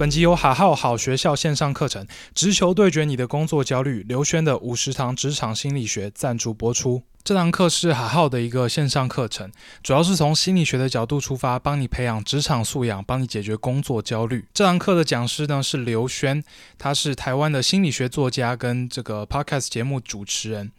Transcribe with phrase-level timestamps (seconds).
[0.00, 7.02] 本集由哈浩好学校线上课程《直球对决你的工作焦虑》刘轩的五十堂职场心理学赞助播出。
[7.22, 14.46] 这堂课是哈浩的一个线上课程，主要是从心理学的角度出发，帮你培养职场素养，帮你解决工作焦虑。
[14.54, 16.42] 这堂课的讲师呢是刘轩，
[16.78, 20.72] 他是台湾的心理学作家跟这个 Podcast 节目主持人。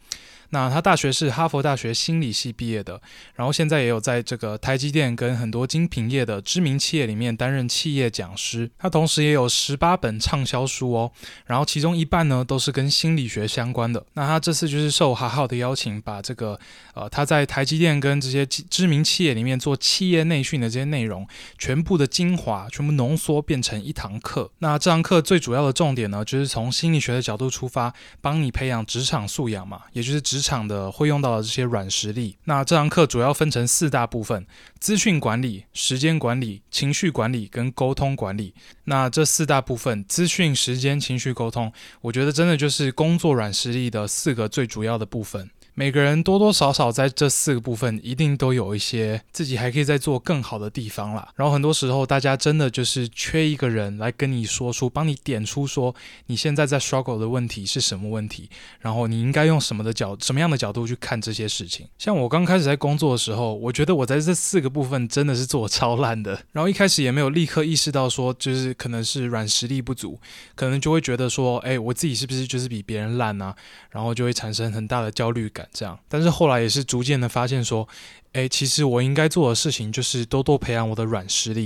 [0.52, 3.00] 那他大学是哈佛大学心理系毕业的，
[3.34, 8.70] 然后现在也有在这个台积电跟很多精品业的知名企业里面担任企业讲师。
[8.78, 11.10] 他同时也有十八本畅销书哦，
[11.46, 14.04] 然后其中一半呢都是跟心理学相关的。
[14.12, 16.60] 那他这次就是受哈浩的邀请，把这个
[16.92, 24.50] 呃他在台积电跟这些知名企业里面做企业内训的这些内容，全部的精华全部浓缩变成一堂课。
[24.58, 32.36] 那这堂课最主要的重点呢，就是从心理学的角度出发，帮你培养职场素养嘛，也就是职场的会用到的这些软实力。
[32.44, 34.44] 那这堂课主要分成四大部分：
[34.80, 38.52] 资讯管理、时间管理、情绪管理跟沟通管理。
[38.84, 45.48] 那这四大部分，资讯、时间、情绪、沟通，我觉得真的就是工作软实力的四个最主要的部分。
[45.74, 51.28] 每个人多多少少在这四个部分一定都有一些自己还可以再做更好的地方啦。
[51.34, 55.94] 然后很多时候大家真的就是缺一个人来跟你说出，帮你点出说
[56.26, 58.50] 你现在在 struggle 的问题是什么问题，
[58.80, 61.86] 然后你应该用什么的角什么样的角度去看这些事情。
[61.96, 66.38] 像我刚开始在工作的时候，我觉得我在这四个部分真的是做超烂的。
[66.52, 70.20] 然后一开始也没有立刻意识到说就是可能是软实力不足，
[70.54, 73.56] 可能就会觉得说，哎，我自己是不是就是比别人烂啊？
[73.90, 75.61] 然后就会产生很大的焦虑感。
[75.72, 77.86] 这样，但是后来也是逐渐的发现说，
[78.32, 81.64] 诶，其实我应该做的事情就是多多培养我的软实力，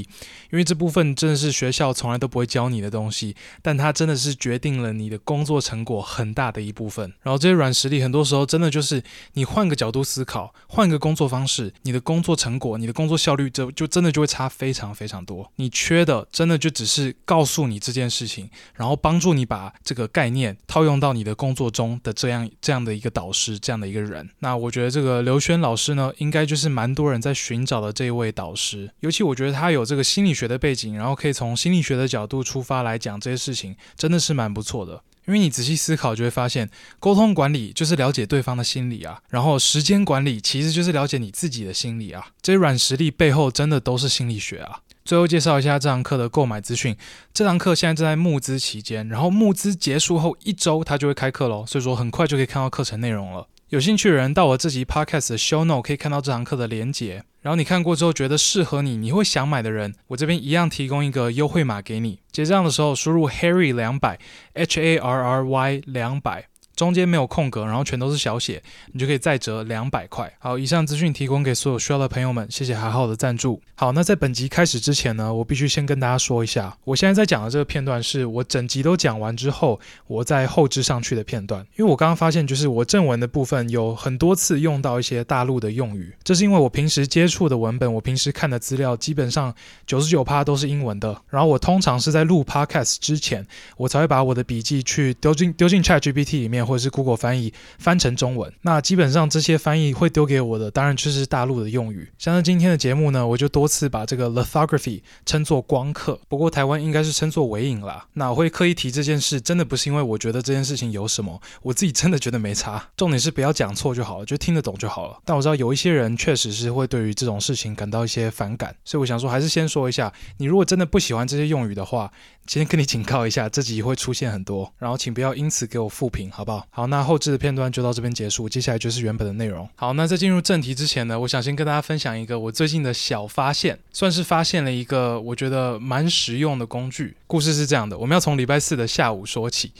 [0.51, 7.13] 因为这部分真的是学校从来都不会教你的东西，但它真的是决定了你的工作成果很大的一部分。
[7.23, 9.01] 然后这些软实力很多时候真的就是
[9.35, 15.49] 你换个角度思考，换个工作方式，你的工作成果、你的工作效率就就真的就会差非常非常多。
[15.55, 24.29] 你缺的真的就只是告诉你这件事情，然后帮助你把这个概念套用到你的工作中的这样这样的一个导师，这样的一个人。
[24.41, 26.56] 那我觉得这个刘轩老师呢，应该就。
[26.57, 35.03] 是蛮多人在寻找的这一位导师，尤其我觉得他有这个心理学的背景，然后可以从心理学的角度出发来讲这些事情，真的是蛮不错的。
[35.27, 44.81] 因为你仔细思考，就会发现，沟通管理就是了解对方的心理啊，然后时间管理其实就是了解你自己的心理啊，这些软实力背后真的都是心理学啊。
[45.05, 46.97] 最后介绍一下这堂课的购买资讯，
[47.35, 53.49] 这堂课现在正在募资期间，然后募资结束后一周它就会开课喽，所以说很快就可以看到课程内容了。
[53.71, 64.21] 有兴趣的人到我这集 podcast 的 show note 可以看到这堂课的连结，然后你看过之后觉得适合你，你会想买的人，我这边一样提供一个优惠码给你，结账的时候输入 Harry 两百
[64.53, 66.47] ，H A R R Y 两百。
[66.77, 70.31] 中间没有空格，然后全都是小写，你就可以再折两百块。
[70.39, 73.61] 好，以上资讯提供给所有需要的朋友们，谢谢哈号的赞助。
[73.75, 81.67] 好，那在本集开始之前呢，我必须先跟大家说一下，我现在在讲的这个片段是我整集都讲完之后，我再后置上去的片段。
[81.77, 89.55] 因为我刚刚发现，就是我正文的部分有很多次用到一些大陆的用语，这是因为我平时接触的文本，我平时看的资料基本上
[89.87, 93.47] 九十九趴都是英文的，然后我通常是在录 Podcast 之前，
[93.79, 96.66] 我才会把我的笔记去丢进丢进 ChatGPT 里面。
[96.67, 102.09] 或者是 Google 翻译翻成中文，那基本上这些翻译会丢给我的，当然就是大陆的用语。
[102.19, 108.07] 像是今天的节目呢，我就多次把这个 lithography 称作光刻，不过台湾应该是称作微影啦。
[108.15, 112.91] 那我会刻意提这件事，真的不是因为我觉得这件事情有什么，我自己真的觉得没差。
[112.97, 115.19] 重点是不要讲错就好了，就听得懂就好了。
[115.25, 122.11] 但我知道有一些人确实是会对于这种事情感到一些反感，所以我想说，还是先说一下，你如果真的不喜欢这些用语的话，
[122.47, 126.67] 先跟你警告一下，这集会出现很多，然后请不要因此给我负评，好不好？
[126.69, 127.07] 好，那。
[127.07, 129.69] 后置的片段就到这边结束，接下来就是原本的内容。
[129.77, 137.17] 好，那在进入正题之前呢，我想先跟大家分享一个我最近的小发现，算是发现了一个我觉得蛮实用的工具。
[137.29, 139.71] 故事是这样的，我们要从礼拜四的下午说起。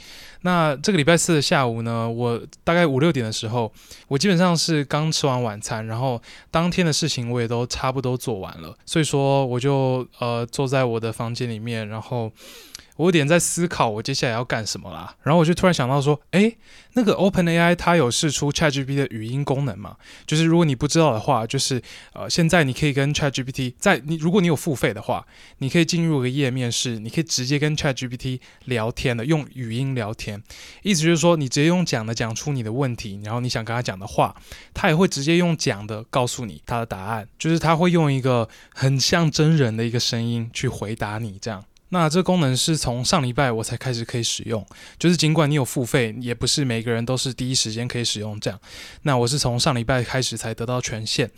[0.41, 3.71] 那这个礼拜四的下午呢，我大概五六点的时候，
[4.07, 12.31] 我基本上是刚吃完晚餐，然后当天的事情我也都差不多做完了，所以说我就呃坐在我的房间里面，然后。
[12.97, 16.57] 我有点在思考我接下来要干什么啦，然后我就突然想到说，诶，
[16.93, 19.95] 那个 OpenAI 它有试出 ChatGPT 的语音功能嘛？
[20.25, 21.81] 就是如果你不知道的话，就是
[22.13, 25.25] 呃，现在你可以跟 ChatGPT 在你如果你有付费的话，
[25.59, 30.41] 你可以进入一个页面是你可以直接跟 ChatGPT 聊天的，用语音聊天，
[30.81, 34.35] 意思就是说你直接用讲的讲出你的问题，然后你想跟他讲的话，
[34.73, 41.63] 他也会直接用讲的告诉你他的答案，就是他会用一个很像真人的一个声音去回答你这样。
[41.89, 44.65] 那这功能是从上礼拜我才开始可以使用，
[44.99, 48.59] 就是尽管你有付费，也不是每个人都是第一时间可以使用这样。
[49.03, 51.31] 那我是从上礼拜开始才得到权限。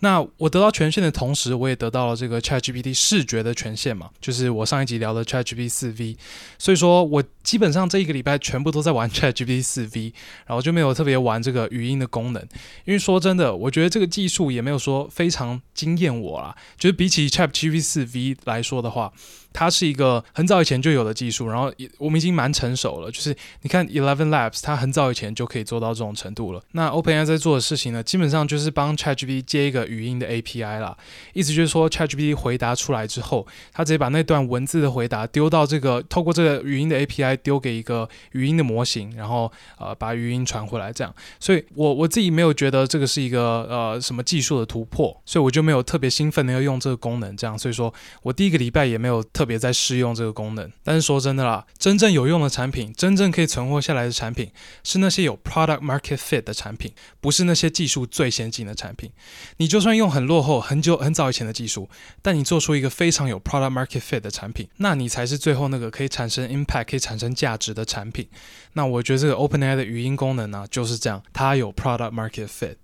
[0.00, 6.16] 那我得到权限的同时，我也得到了这个 ChatGPT 视觉的权限嘛，就是我上一集聊的 ChatGPT 四 V。
[6.58, 10.12] 所以说我基本上这一个礼拜全部都在玩 ChatGPT 四 V，
[10.46, 12.42] 然后就没有特别玩这个语音的功能。
[12.84, 19.12] 因为说真的，我觉得这个技术也没有说非常惊艳我啦，就是比起 ChatGPT 四 V 来说的话。
[19.52, 23.10] 它是一个很早以前就有的技术，然后我们已经蛮成熟了。
[23.10, 26.62] 就是你看 Eleven Labs，它很早以前就可以做到这种程度了。
[26.70, 30.96] 那 OpenAI 在做的事情呢，基本上就是帮 ChatGPT 接一个语音的 API 啦。
[31.32, 41.14] 意思就是说，ChatGPT 回答出来之后，它直接把那段文字的回答丢到这个，透过这个语音的 API 丢给一个语音的模型，然后呃把语音传回来这样。
[41.38, 47.58] 所以我我自己没有觉得这个是一个呃什么技术的突破，所以我就没有特别兴奋的要用这个功能这样。
[47.58, 47.92] 所以说
[48.22, 49.24] 我第一个礼拜也没有。
[49.32, 54.50] 特别在试用这个功能，但是说真的啦，真正有用的产品，真正可以存活下来的产品，
[54.84, 56.92] 是那些有 product market fit 的产品，
[57.22, 59.10] 不是那些技术最先进的产品。
[59.56, 61.88] 你就就算用很落后、很久、很早以前的技术，
[62.20, 68.28] 但你做出一个非常有 product market fit 的产品，那你才是最后那个可以产生 impact、可以产生价值的产品。
[68.74, 72.76] 那我觉得这个 OpenAI 的语音功能呢、就是这样，它有 product market fit。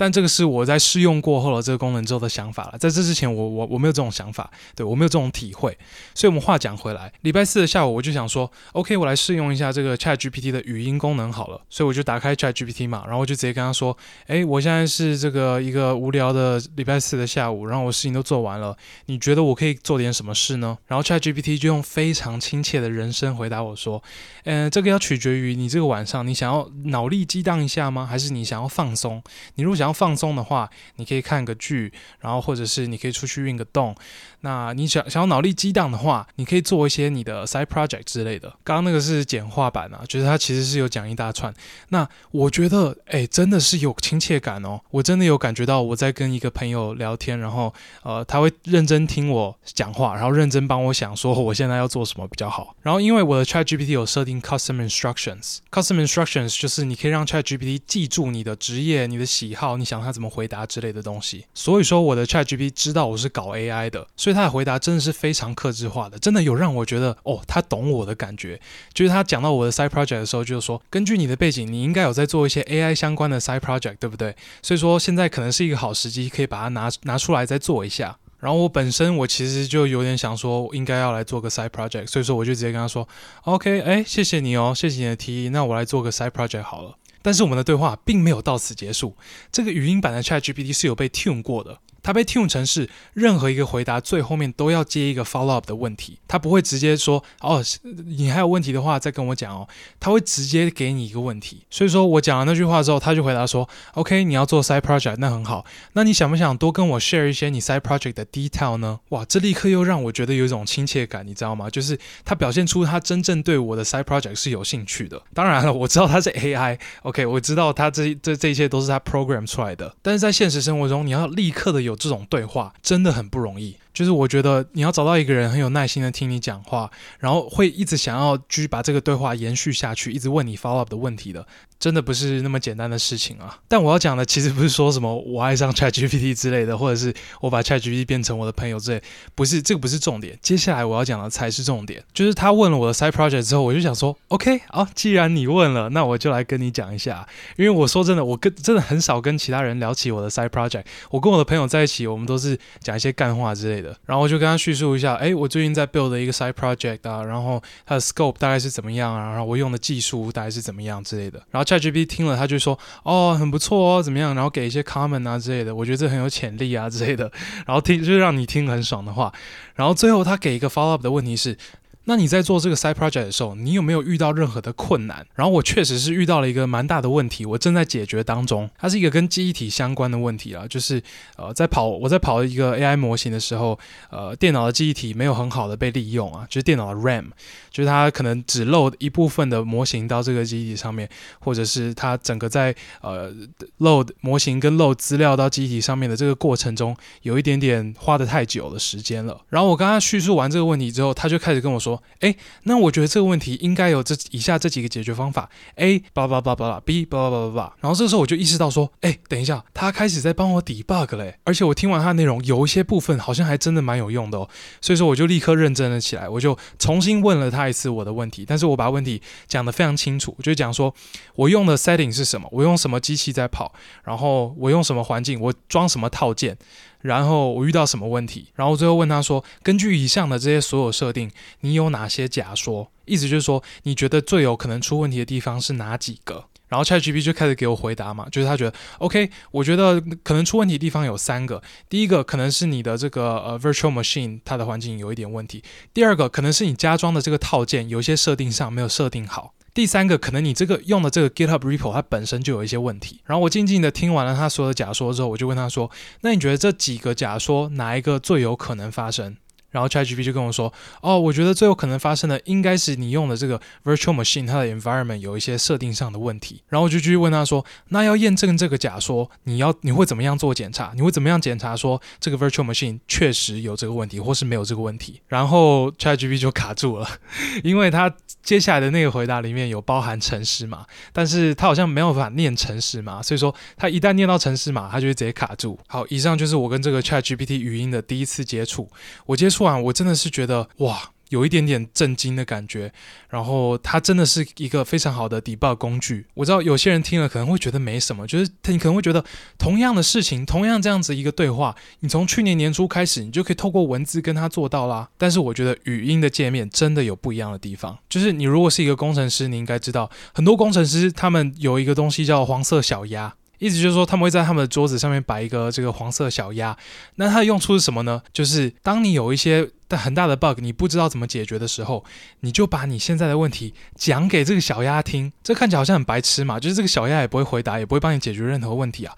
[0.00, 5.76] 但这个是我在试用过后的这个功能之后的想法了，在这之前我我我没有这种想法，对，我没有这种体会，
[6.14, 13.94] 所以我们话讲回来，礼拜四的下午我就想说，OK，我来试用一下这个 ChatGPT 的语音功能好了，所以我就打开 ChatGPT 嘛，然后我就直接跟他说，
[14.28, 18.74] 诶，我现在是这个一个无聊的礼拜四的下午，然后我事情都做完了，
[19.04, 20.78] 你觉得我可以做点什么事呢？
[20.86, 24.02] 然后 ChatGPT 就用非常亲切的人声回答我说，
[24.44, 28.06] 嗯，这个要取决于你这个晚上你想要脑力激荡一下吗？
[28.06, 29.22] 还是你想要放松？
[29.56, 33.94] 你如果想要放松的话，你可以看个剧，然后或者是你可以出去运个动。
[34.42, 38.48] 那你想想要脑力激荡的话，你可以做一些你的 side project 之类的。
[38.64, 41.52] 刚刚那个是简化版啊，就是它其实是有讲一大串。
[41.90, 44.80] 那我觉得，哎，真的是有亲切感哦。
[44.90, 47.72] 我真的有感觉到我在跟一个朋友聊天，然后
[48.02, 52.74] 呃，他会认真听我讲话，然后认真帮我想说我现在要做什么比较好。
[52.80, 61.44] 然后因为我的 ChatGPT 有设定 custom instructions，custom instructions 就是你可以让 ChatGPT 记住你的职业、你的喜好、你想他怎么回答之类的东西。
[61.52, 64.29] 所以说我的 ChatGPT 知道我是搞 AI 的，所以。
[64.30, 68.60] 所以他的回答真的是非常克制化的，真的有让我觉得哦，他懂我的感觉。
[68.94, 74.36] 就是他讲到我的 side project 的时候，就是说，根据你的背景，你应该有在做一些 AI 相关的 side project，对不对？
[74.62, 78.16] 所以说现在可能是一个好时机，可以把它拿拿出来再做一下。
[78.38, 83.08] 然后我本身我其实就有点想说，应该要来做个 side project，所以说我就直接跟他说
[83.42, 86.94] ，OK，哎，谢谢你哦，谢谢你的提议，那我来做个 side project 好了。
[87.20, 89.16] 但是我们的对话并没有到此结束，
[89.50, 91.80] 这个语音版的 ChatGPT 是有被 tune 过的。
[92.02, 97.62] 它被 tune 成是任何一个回答最后面都要接一个 follow up 的问题，它不会直接说哦，
[98.06, 99.68] 你还有问题的话再跟我讲哦，
[99.98, 101.64] 它会直接给你一个问题。
[101.70, 109.00] 所以说我讲了那句话之后，他就回答说，OK，你要做 side project，那很好，那你想不想多跟我 share 一些你 side project 的 detail 呢？
[109.10, 111.68] 哇，这立刻又让我觉得有一种亲切感，你知道吗？
[111.68, 115.20] 就是他表现出他真正对我的 side project 是有兴趣的。
[115.34, 121.89] 当然了，我知道他是 AI，OK，我知道他这这这一切都是他 program 出来的，但是在现实生活中，你要立刻的有。
[121.90, 131.46] 有这种对话真的很不容易，就是我觉得你要找到一个人很有耐心的听你讲话，然后会一直想要继续把这个对话延续下去，一直问你 follow up 的问题的。
[131.80, 133.58] 真的不是那么简单的事情啊！
[133.66, 139.02] 但我要讲的其实不是说什么我爱上 ChatGPT 之类的，或者是我把 ChatGPT 变成我的朋友之类，
[139.34, 140.38] 不是这个不是重点。
[140.42, 147.26] 接下来我要讲的才是重点，就是他问了我的 side project 之后，我就想说，OK，好，既然你问了，那我就来跟你讲一下。
[147.56, 150.84] 因为我说真的，我跟真的很少跟其他人聊起我的 side project。
[151.08, 153.89] 我跟我的朋友在一起，我们都是讲一些干话之类的。
[154.06, 161.40] 然后我就跟他叙述一下，哎，我最近在 build 的一个 side project 啊，然后它的 scope 大概是怎么样啊，然后我用的技术大概是怎么样之类的。
[161.50, 167.30] 然后 ChatGPT 听了，他就说：“哦，很不错哦，怎么样？”然后给一些 comment 啊之类的，我觉得这很有潜力啊之类的。
[167.66, 169.32] 然后听就是让你听很爽的话。
[169.74, 171.56] 然后最后他给一个 follow up 的问题是。
[172.04, 175.24] 那你在做这个 side project 的时候，你有没有遇到任何的困难？
[175.34, 178.68] 然后我确实是遇到了一个蛮大的问题，我正在解决当中。
[178.78, 181.00] 它是一个跟记忆体相关的问题啊，就是
[181.36, 183.78] 呃，在跑我在跑一个 AI 模型的时候，
[184.10, 187.26] 呃，电脑的记忆体没有很好的被利用啊，就是电脑的 RAM，
[187.70, 193.30] 就是它可能只 load 一部分的模型到这个记忆体上面，或者是它整个在呃
[193.78, 199.40] load 模型跟 load 资料到记忆体上面的这个过程中，有一点点花的太久的时间了。
[199.50, 201.89] 然后我刚刚叙述完这个问题之后，他就开始跟我说。
[201.90, 205.48] 说，哎，那我觉得这个问题应该有这以下这几个解决方法。
[205.76, 207.72] ：A，巴拉巴拉巴拉，B，巴拉巴拉巴拉。
[207.80, 214.48] 然后这时候我就意识到说，哎，等一下，他开始在帮我 debug 嘞，而且我听完他的内容，有一些部分好像还真的蛮有用的哦。
[214.80, 220.94] 所以说我就立刻认真了起来，我就重新问了他一次我的问题，但是我把问题讲得非常清楚，就讲说
[221.34, 223.72] 我用的 setting 是什么，我用什么机器在跑，
[224.04, 226.56] 然后我用什么环境，我装什么套件。
[227.00, 228.48] 然后我遇到什么问题？
[228.54, 231.30] 然后最后问他说：“根据以上的这些所有设定，
[231.60, 232.90] 你有哪些假说？
[233.06, 241.60] 意思就是说，你觉得最有可能出问题的地方是哪几个？”然后 ChatGPT 就开始给我回答嘛，就是他觉得 OK，我觉得可能出问题的地方有三个。
[241.88, 245.60] 第一个可能是你的这个呃 Virtual Machine 它的环境有一点问题；
[245.92, 249.54] 第二个可能是你加装的这个套件有一些设定上没有设定好。
[249.72, 253.20] 第三个，可能你这个用的这个 GitHub Repo 它本身就有一些问题。
[253.24, 255.90] 然后我静静的听完了他说的假说之后，我就问他说
[256.22, 259.36] ：“那你觉得这几个假说哪一个最有可能发生？”
[259.70, 270.92] 然后 ChatGPT 就跟我说：“哦，我觉得最有可能发生的应该是你用的这个 Virtual Machine 它的 Environment 有一些设定上的问题。”然后我就继续问他说：“那要验证这个假说，你要你会怎么样做检查？
[270.96, 277.08] 你会怎么样检查说这个 Virtual Machine 确实有这个问题，或是没有这个问题？”然后 ChatGPT 就卡住了，
[277.62, 278.12] 因为他
[278.42, 285.78] 接下来的那个回答里面有包含程式码，但是他好像没有办法念程式码，所以说他一旦念到程式码，他就会直接卡住。
[285.86, 288.88] 好，以上就是我跟这个 ChatGPT 语音的第一次接触，
[289.26, 289.59] 我接触。
[289.60, 292.90] 突然，我真的是觉得哇，有一点点震惊的感觉。
[293.28, 296.24] 然后它真的是一个非常好的 debug 工具。
[296.32, 299.22] 我知道有些人听了可能会觉得没什么，就是你可能会觉得
[299.58, 305.10] 同样的事情，同样这样子一个对话，你从去年年初开始，你就可以透过文字跟它做到啦。
[305.18, 307.98] 但是我觉得语音的界面真的有不一样的地方。
[308.08, 313.34] 就是你如果是一个工程师，你应该知道，很多工程师他们有一个东西叫黄色小鸭。
[313.60, 316.76] 意思就是说，他们会在他们的桌子上面摆一个这个黄色小鸭。
[317.14, 318.22] 那它的用处是什么呢？
[318.32, 322.04] 就是当你有一些很大的 bug，你不知道怎么解决的时候，
[322.40, 325.32] 你就把你现在的问题讲给这个小鸭听。
[325.44, 329.14] 这看起来好像很白痴嘛，就是这个小鸭也不会回答，也不会帮你解决任何问题啊。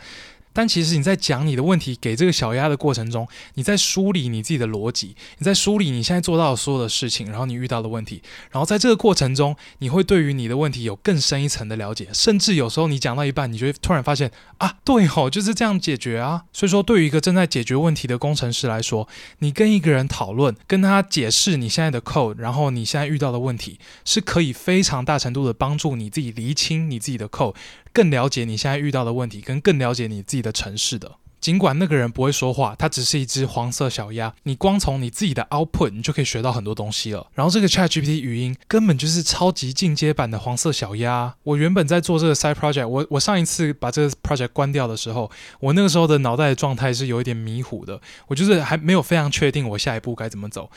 [0.52, 16.44] 但其实你在讲你的问题给这个小鸭的过程中，你在梳理你自己的逻辑，你在梳理你现在做到的所有的事情，然后你遇到的问题，然后在这个过程中，你会对于你的问题有更深一层的了解，甚至有时候你讲到一半，你就会突然发现啊，对吼，就是这样解决啊。
[16.52, 27.54] 所以说，对于一个正在解决问题的工程师来说，你跟一个人讨论，跟他解释你现在的 code，然后你现在遇到的问题，是可以非常大程度的帮助你自己厘清你自己的 code。
[27.92, 31.12] 更了解你现在遇到的问题，跟更了解你自己的城市的。
[31.40, 34.32] 尽管那个人不会说话，他只是一只黄色小鸭。
[34.44, 37.26] 你光从你自己的 output，你就可以学到很多东西了。
[37.34, 41.34] 然后这个 ChatGPT 语音根本就是超级进阶版的黄色小鸭。
[41.42, 50.70] 我原本在做这个 side project，我我上一次把这个 project 关掉的时候，我那个时候的脑袋的状态是有一点迷糊的，我就是还没有非常确定我下一步该怎么走。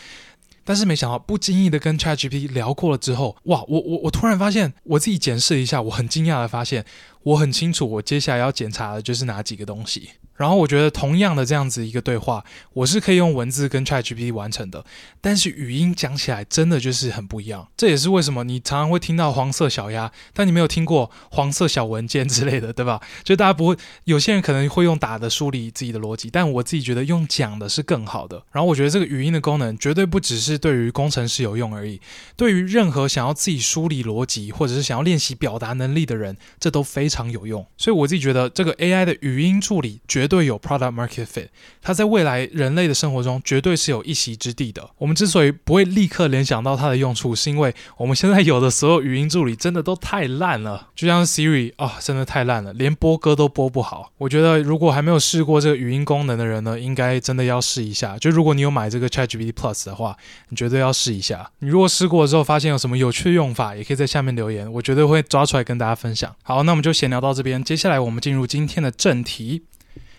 [0.65, 6.83] 但是没想到，不经意的跟 ChatGPT 聊过了之后，哇，我我我突然发现，我自己检视一下，我很惊讶的发现，
[7.25, 10.09] 我很清楚我接下来要检查的就是哪几个东西。
[10.35, 14.83] 然后我觉得同样的这样子一个对话，我是可以用文字跟 ChatGPT 完成的，
[15.21, 17.69] 但是语音讲起来真的就是很不一样。
[17.77, 22.99] 这也是为什么你常常会听到黄色小鸭，但你没有听过黄色小文件之类的，对吧？
[23.23, 28.43] 就大家不会，有些人可能会用打的梳理自己的逻辑，但我自己觉得用讲的是更好的。
[28.51, 32.01] 然后我觉得这个语音的功能绝对不只是对于工程师有用而已，
[32.35, 37.65] 对于任何想要自己梳理逻辑或者是想要练习表达能力的人，这都非常常有用。
[37.77, 40.25] 所以我自己觉得这个 AI 的语音助理绝。
[40.27, 41.49] 对有 product market fit，
[41.83, 44.89] 它在未来人类的生活中绝对是有一席之地的。
[44.97, 54.11] 我们之所以不会立刻联想到它的用处，是因为我们现在有的所有语音助理真的都太烂了，就像 Siri 啊、真的太烂了，连播歌都播不好。
[54.17, 58.17] 我觉得如果还没有试过这个语音功能的人呢，应该真的要试一下。
[58.17, 60.17] 就如果你有买这个 ChatGPT Plus 的话，
[60.49, 61.51] 你绝对要试一下。
[61.59, 66.35] 你如果试过之后发现有什么有趣的用法，也可以在下面留言，我绝对会抓出来跟大家分享。
[66.41, 69.61] 好，那我们就先闲聊到这边，接下来我们进入今天的正题。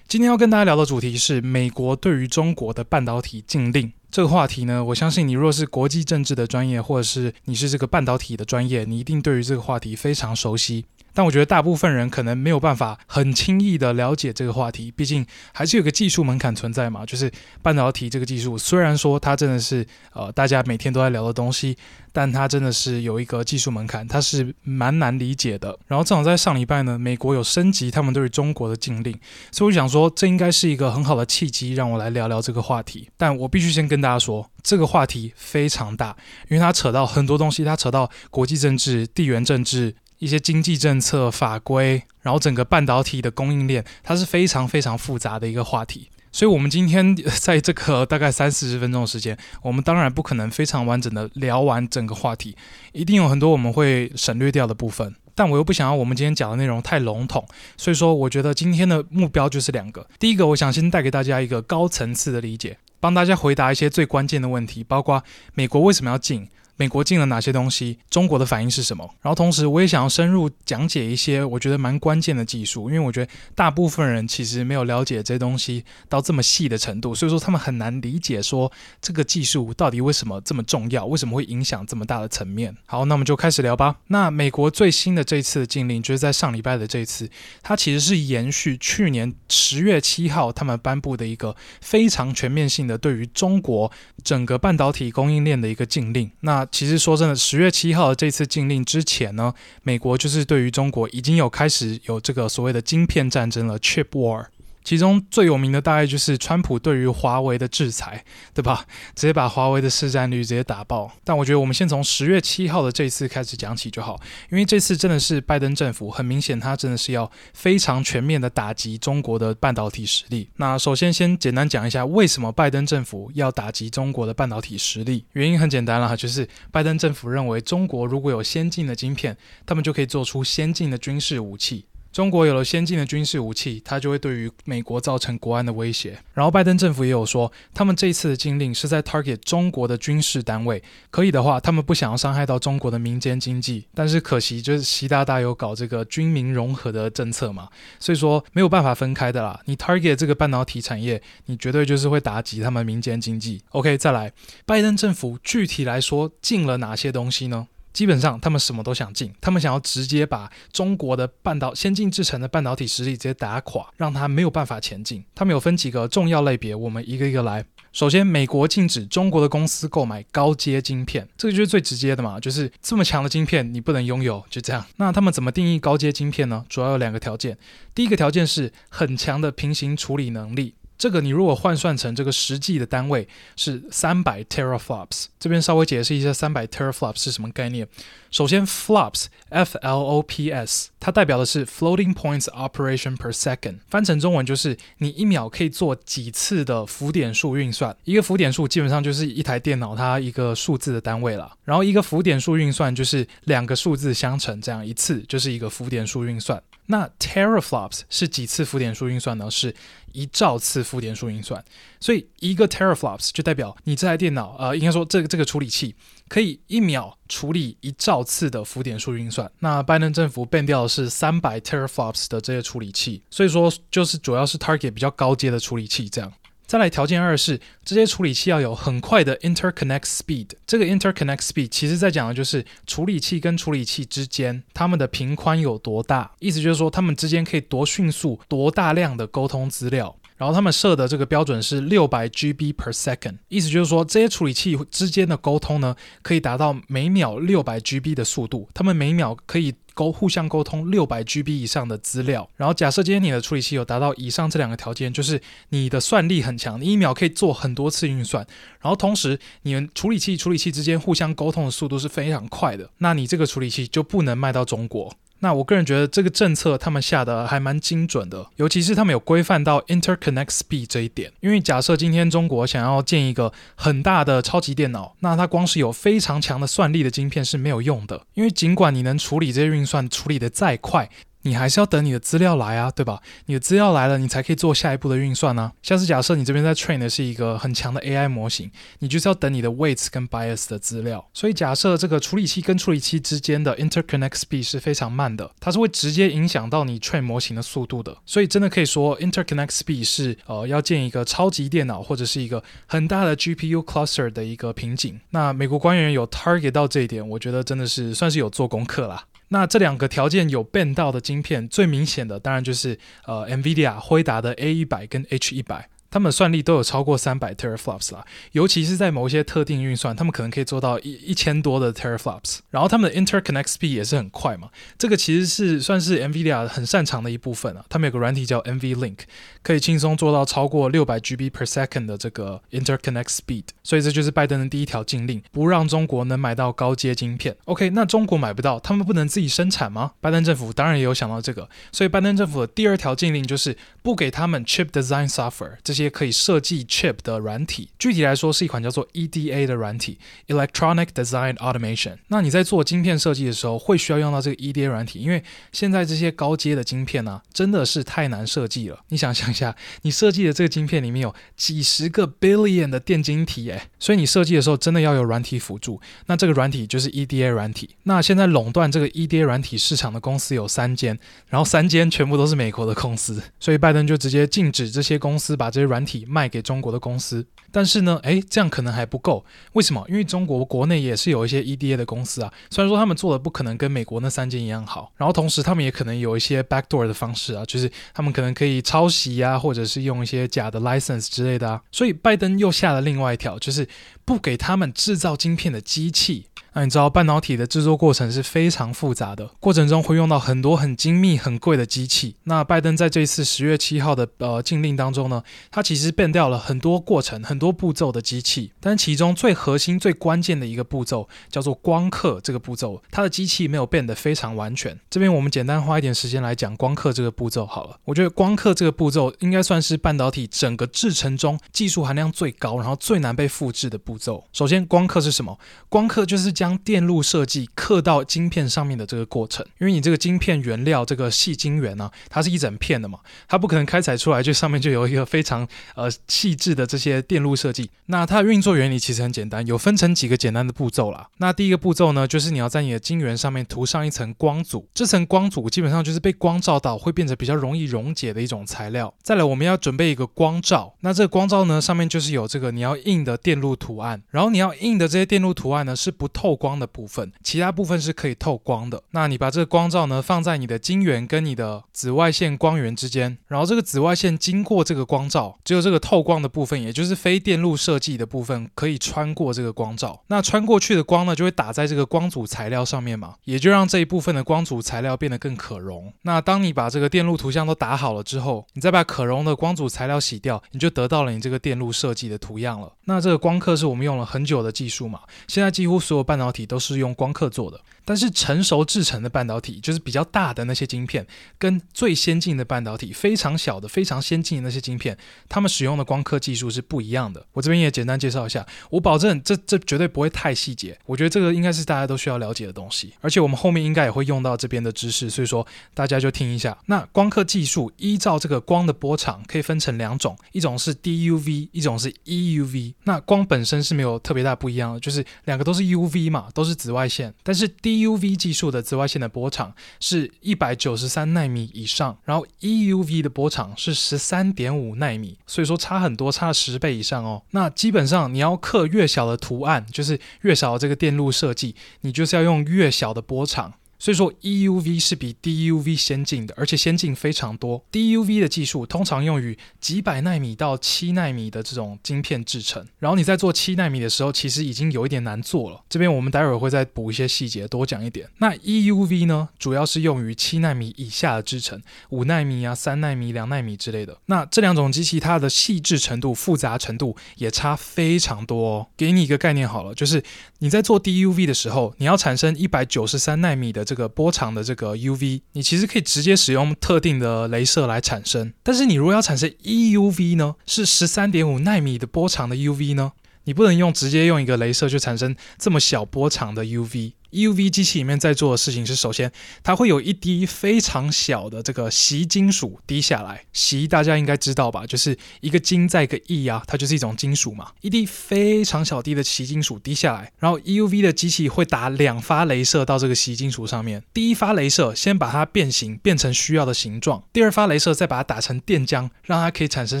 [0.06, 3.92] 今天要跟大家聊的主题是美国对于中国的半导体禁令。
[4.08, 10.84] 这个话题呢，我相信你若是国际政治的专业，或者是你是这个半导体的专业，你一定对于这个话题非常熟悉。
[11.12, 17.04] 但我觉得大部分人可能没有办法很轻易的了解这个话题，毕竟还是有个技术门槛存在嘛。
[17.04, 21.76] 就是半导体这个技术，虽然说它真的是呃大家每天都在聊的东西，
[22.16, 25.78] 但它真的是有一个技术门槛，它是蛮难理解的。
[25.86, 29.14] 然后正好在上礼拜呢，美国有升级他们对于中国的禁令，
[29.52, 33.10] 所以我想说这应该是一个很好的契机，让我来聊聊这个话题。
[33.18, 36.16] 但我必须先跟大家说，这个话题非常大，
[36.48, 39.96] 因为它扯到很多东西，它扯到国际政治、地缘政治。
[40.18, 46.08] 一些经济政策法规，然后整个半导体的供应链，它是非常非常复杂的一个话题。
[46.36, 52.54] 所以，我们今天 在这个大概三四十分钟的时间，我们当然不可能非常完整的聊完整个话题，
[52.92, 55.14] 一定有很多我们会省略掉的部分。
[55.34, 57.42] 但我又不想要我们今天讲的内容太笼统，
[57.78, 60.06] 所以说，我觉得今天的目标就是两个。
[60.18, 65.24] 第一个，我想先带给大家一个高层次的理解，帮大家回答一些最关键的问题，包括
[65.54, 66.46] 美国为什么要禁。
[66.76, 67.98] 美国禁了哪些东西？
[68.10, 69.08] 中国的反应是什么？
[69.22, 82.76] 然后同时，我也想要深入讲解一些我觉得蛮关键的技术，因为我觉得大部分人其实没有了解这些东西到这么细的程度，所以说他们很难理解说这个技术到底为什么这么重要，为什么会影响这么大的层面。
[82.84, 83.96] 好，那我们就开始聊吧。
[84.08, 87.30] 那美国最新的这一次的禁令，就是在上礼拜的这一次，
[87.62, 93.90] 它其实是延续去年十月七号他们颁布的一个非常全面性的对于中国
[94.22, 96.30] 整个半导体供应链的一个禁令。
[96.40, 104.46] 那其实说真的，十月七号的这次禁令之前呢，美国就是对于中国已经有开始有这个所谓的晶片战争了，chip war。
[104.86, 108.24] 其中最有名的大概就是川普对于华为的制裁，
[108.54, 108.86] 对吧？
[109.16, 111.10] 直接把华为的市占率直接打爆。
[111.24, 114.16] 但我觉得我们先从十月七号的这次开始讲起就好，
[114.48, 120.48] 因为这次真的是拜登政府很明显，他真的是要非常全面的打击中国的半导体实力。
[120.58, 125.24] 那首先先简单讲一下，为什么拜登政府要打击中国的半导体实力？
[125.32, 131.86] 原因很简单啦，就是拜登政府认为中国如果有先进的晶片，他们就可以做出先进的军事武器。
[132.16, 136.18] 中国有了先进的军事武器，它就会对于美国造成国安的威胁。
[136.32, 143.84] 然后拜登政府也有说，他们这一次的禁令是在 target 中国的军事单位，可以的话，他们不想要伤害到中国的民间经济。
[143.92, 147.68] 但是可惜就是习大大有搞这个军民融合的政策嘛，
[148.00, 149.60] 所以说没有办法分开的啦。
[149.66, 153.60] 你 target 这个半导体产业，你绝对就是会打击他们民间经济。
[153.72, 154.32] OK，再来，
[154.64, 157.68] 拜登政府具体来说禁了哪些东西呢？
[157.96, 165.24] 基本上，他们什么都想禁，他们想要直接把中国的半导先进制程的半导体实力直接打垮，让它没有办法前进。
[165.34, 167.64] 他们有分几个重要类别，我们一个一个来。
[167.94, 174.84] 首先，美国禁止中国的公司购买高阶晶片，这个就是最直接的嘛，就是这么强的晶片你不能拥有，就这样。
[174.96, 176.66] 那他们怎么定义高阶晶片呢？
[176.68, 177.56] 主要有两个条件，
[177.94, 180.74] 第一个条件是很强的平行处理能力。
[180.98, 187.86] 这个你如果换算成这个实际的单位是三百 teraflops，这边稍微解释一下三百 teraflops 是什么概念。
[188.30, 197.96] 首先，flops，f l o p s，它代表的是 floating points operation per second，翻成中文就是你一秒可以做几次的浮点数运算。
[198.04, 206.62] 一个浮点数基本上就是一台电脑它一个数字的单位了，然后一个浮点数运算就是两个数字相乘，这样一次就是一个浮点数运算。
[206.86, 209.50] 那 teraflops 是几次浮点数运算呢？
[209.50, 209.74] 是
[210.12, 211.62] 一兆次浮点数运算。
[212.00, 215.94] 所以一个 teraflops 就代表你这台电脑，呃，应该说这个这个处理器
[216.28, 219.50] 可以一秒处理一兆次的浮点数运算。
[219.58, 226.32] 那拜登政府变掉的是三百 teraflops 的这些处理器，所以说就是主要是 target 比较高阶的处理器这样。
[226.66, 230.48] 再来条件二是，这些处理器要有很快的 interconnect speed。
[230.66, 240.16] 这个 interconnect speed 其实在讲的就是处理器跟处理器之间它们的频宽有多大，意思就是说它们之间可以多迅速、多大量的沟通资料。
[240.36, 252.48] 然后他们设的这个标准是六百 GB per second，意思就是说这些处理器之间的沟通呢，可以达到每秒六百 GB 的速度，他们每秒可以沟互相沟通六百 GB 以上的资料。
[252.56, 258.46] 然后假设今天你的处理器有达到以上这两个条件，就是你的算力很强，你一秒可以做很多次运算，
[258.80, 265.14] 然后同时你们处理器处理器之间互相沟通的速度是非常快的，那你这个处理器就不能卖到中国。
[265.40, 271.32] 那我个人觉得这个政策他们下的还蛮精准的，尤其是他们有规范到 interconnect speed 这一点。
[271.40, 281.08] 因为假设今天中国想要建一个很大的超级电脑，那它光是有非常强的算力的晶片是没有用的，因为尽管你能处理这些运算处理得再快。
[281.46, 283.22] 你还是要等你的资料来啊，对吧？
[283.46, 285.72] 你的资料来了，你才可以做下一步的运算呢、啊。
[285.80, 291.24] 像是假设你这边在 train 的是一个很强的 AI 模型，你就是要等你的 weights 跟 bias 的资料。
[291.32, 298.16] 所以假设这个处理器跟处理器之间的 interconnect speed 是非常慢的，它是会直接影响到你 train 模型的速度的。
[298.26, 305.20] 所以真的可以说 interconnect speed 是呃要建一个超级电脑或者是一个很大的 GPU cluster 的一个瓶颈。
[305.30, 309.24] 那美国官员有 target 到这一点，我觉得真的是算是有做功课啦。
[309.48, 315.88] 那这两个条件有变道的晶片，最明显的当然就是呃，NVIDIA 辉达的 A 一百跟 H 一百。
[316.16, 322.60] 他们算力都有超过三百 teraflops 啦，尤其是在某一些特定运算，他们可能可以做到一一千多的 teraflops。
[322.70, 327.84] 然后他们的 interconnect speed 也是很快嘛，这个其实是算是 NVIDIA 很擅长的一部分啊。
[327.90, 329.18] 他们有个软体叫 NVLink，
[329.62, 333.64] 可以轻松做到超过六百 GB per second 的这个 interconnect speed。
[333.82, 337.54] 所以这就是拜登的第一条禁令，不让中国能买到高阶晶片。
[337.66, 340.12] OK，那中国买不到，他们不能自己生产吗？
[340.22, 346.05] 拜登政府当然也有想到这个，所以拜登政府的第二条禁令就是不给他们 chip design software 这些。
[346.06, 352.16] 些可以设计 chip 的软体，具体来说是一款叫做 EDA 的软体 （Electronic Design Automation）。
[352.28, 355.42] 那你在做晶片设计的时候，会需要用到这个 EDA 软体，因为
[355.72, 359.00] 现在这些高阶的晶片呢、啊，真的是太难设计了。
[359.08, 366.00] 你想象一下，你设计的这个晶片里面有几十个 billion 的电晶体，诶，所以你设计的时候真的要有软体辅助。
[366.26, 367.90] 那这个软体就是 EDA 软体。
[368.04, 377.46] 那现在垄断这个 EDA 软体市场的公司有三间，然后三间全部都是美国的公司，所以拜登就直接禁止这些公司把这些软体卖给中国的公司。
[377.72, 379.44] 但是呢，诶，这样可能还不够。
[379.72, 380.02] 为什么？
[380.08, 391.82] 因为中国国内也是有一些 EDA 的公司啊，虽然说他们做的不可能跟美国那三间一样好，然后同时他们也可能有一些 backdoor 的方式啊，就是他们可能可以抄袭啊，或者是用一些假的 license 之类的啊。
[391.92, 393.86] 所以拜登又下了另外一条，就是
[394.24, 396.46] 不给他们制造晶片的机器。
[396.76, 402.36] 那你知道半导体的制作过程是非常复杂的，过程中会用到很多很精密、很贵的机器。
[402.44, 415.00] 那拜登在这一次十月七号的呃禁令当中呢，他其实变掉了很多过程、很多步骤的机器，但其中最核心、最关键的一个步骤叫做光刻这个步骤，它的机器没有变得非常完全。
[415.08, 417.98] 这边我们简单花一点时间来讲光刻这个步骤好了。
[418.04, 424.44] 我觉得光刻这个步骤应该算是半导体整个制程中技术含量最高，然后最难被复制的步骤。
[424.52, 425.58] 首先，光刻是什么？
[425.88, 437.88] 光刻就是将将电路设计刻到晶片上面的这个过程，因为你这个晶片原料这个细晶圆呢、它是一整片的嘛，它不可能开采出来就上面就有一个非常呃细致的这些电路设计。
[438.06, 441.28] 那它的运作原理其实很简单，有分成几个简单的步骤啦。
[441.38, 449.14] 那第一个步骤呢，就是你要在你的晶圆上面涂上一层光阻，这层光阻基本上就是被光照到会变成比较容易溶解的一种材料。
[449.22, 459.02] 再来，我们要准备一个光罩，那这个光罩呢，上面就是有这个你要印的电路图案，然后你要印的这些电路图案呢是不透光的部分，其他部分是可以透光的。
[459.10, 470.22] 那你把这个光罩呢放在你的晶圆跟你的紫外线光源之间，然后这个紫外线经过这个光罩，只有这个透光的部分，也就是非电路设计的部分可以穿过这个光罩。
[470.28, 476.12] 那穿过去的光呢，就会打在这个光阻材料上面嘛，也就让这一部分的光阻材料变得更可溶。
[476.22, 482.92] 那当你把这个电路图像都打好了之后，你再把可溶的光阻材料洗掉，你就得到了你这个电路设计的图样了。
[483.04, 487.80] 那这个光刻是我们用了很久的技术嘛，现在几乎所有半半导体都是用光刻做的。
[488.06, 491.26] 但是成熟制成的半导体，就是比较大的那些晶片，
[491.58, 497.44] 跟最先进的半导体，非常小的、非常先进的那些晶片，他们使用的光刻技术是不一样的。
[497.52, 500.96] 我这边也简单介绍一下，我保证这这绝对不会太细节。
[501.04, 506.78] 我觉得这个应该是大家都需要了解的东西，而且我们后面应该也会用到这边的知识，所以说大家就听一下。
[506.86, 512.94] 那光刻技术依照这个光的波长可以分成两种，一种是 DUV，一种是 EUV。
[513.02, 527.42] 那光本身是没有特别大不一样的，就是两个都是 UV 嘛，都是紫外线，但是 D EUV 技术的紫外线的波长是一百九十三纳米以上，然后 EUV 的波长是十三点五纳米，所以说差很多，差十倍以上哦。
[527.52, 533.74] 那基本上你要刻越小的图案，就是越少的这个电路设计，你就是要用越小的波长。
[533.98, 537.82] 所以说，EUV 是比 DUV 先进的，而且先进非常多。
[537.90, 542.86] DUV 的技术通常用于几百纳米到七纳米的这种晶片制程。
[542.98, 545.82] 然后你在做七纳米的时候，其实已经有一点难做了。
[545.88, 548.28] 这边我们待会儿会再补一些细节，多讲一点。
[548.38, 554.18] 那 EUV 呢，主要是用于七纳米以下的制程，五纳米啊、三纳米、两纳米之类的。
[554.26, 558.86] 那这两种机器它的细致程度、复杂程度也差非常多哦。
[558.94, 560.22] 给你一个概念好了，就是
[560.58, 563.85] 你在做 DUV 的时候，你要产生一百九十三纳米的。
[563.86, 568.52] 这个波长的这个 UV，你其实可以直接使用特定的镭射来产生。
[568.62, 573.12] 但是你如果要产生 EUV 呢，是十三点五纳米的波长的 UV 呢，
[573.44, 577.12] 你不能用直接用一个镭射去产生这么小波长的 UV。
[577.32, 579.30] UV 机器里面在做的事情是，首先
[579.62, 583.44] 它会有一滴非常小的这个锡金属滴下来。
[583.52, 587.72] 锡大家应该知道吧，就是一个金再一个銥啊，它就是一种金属嘛。
[587.80, 594.02] 一滴非常小滴的锡金属滴下来，然后 UV 的机器会打两发镭射到这个锡金属上面。
[594.14, 600.00] 第一发镭射先把它变形，变成需要的形状；第二发镭射再把它打成电浆，让它可以产生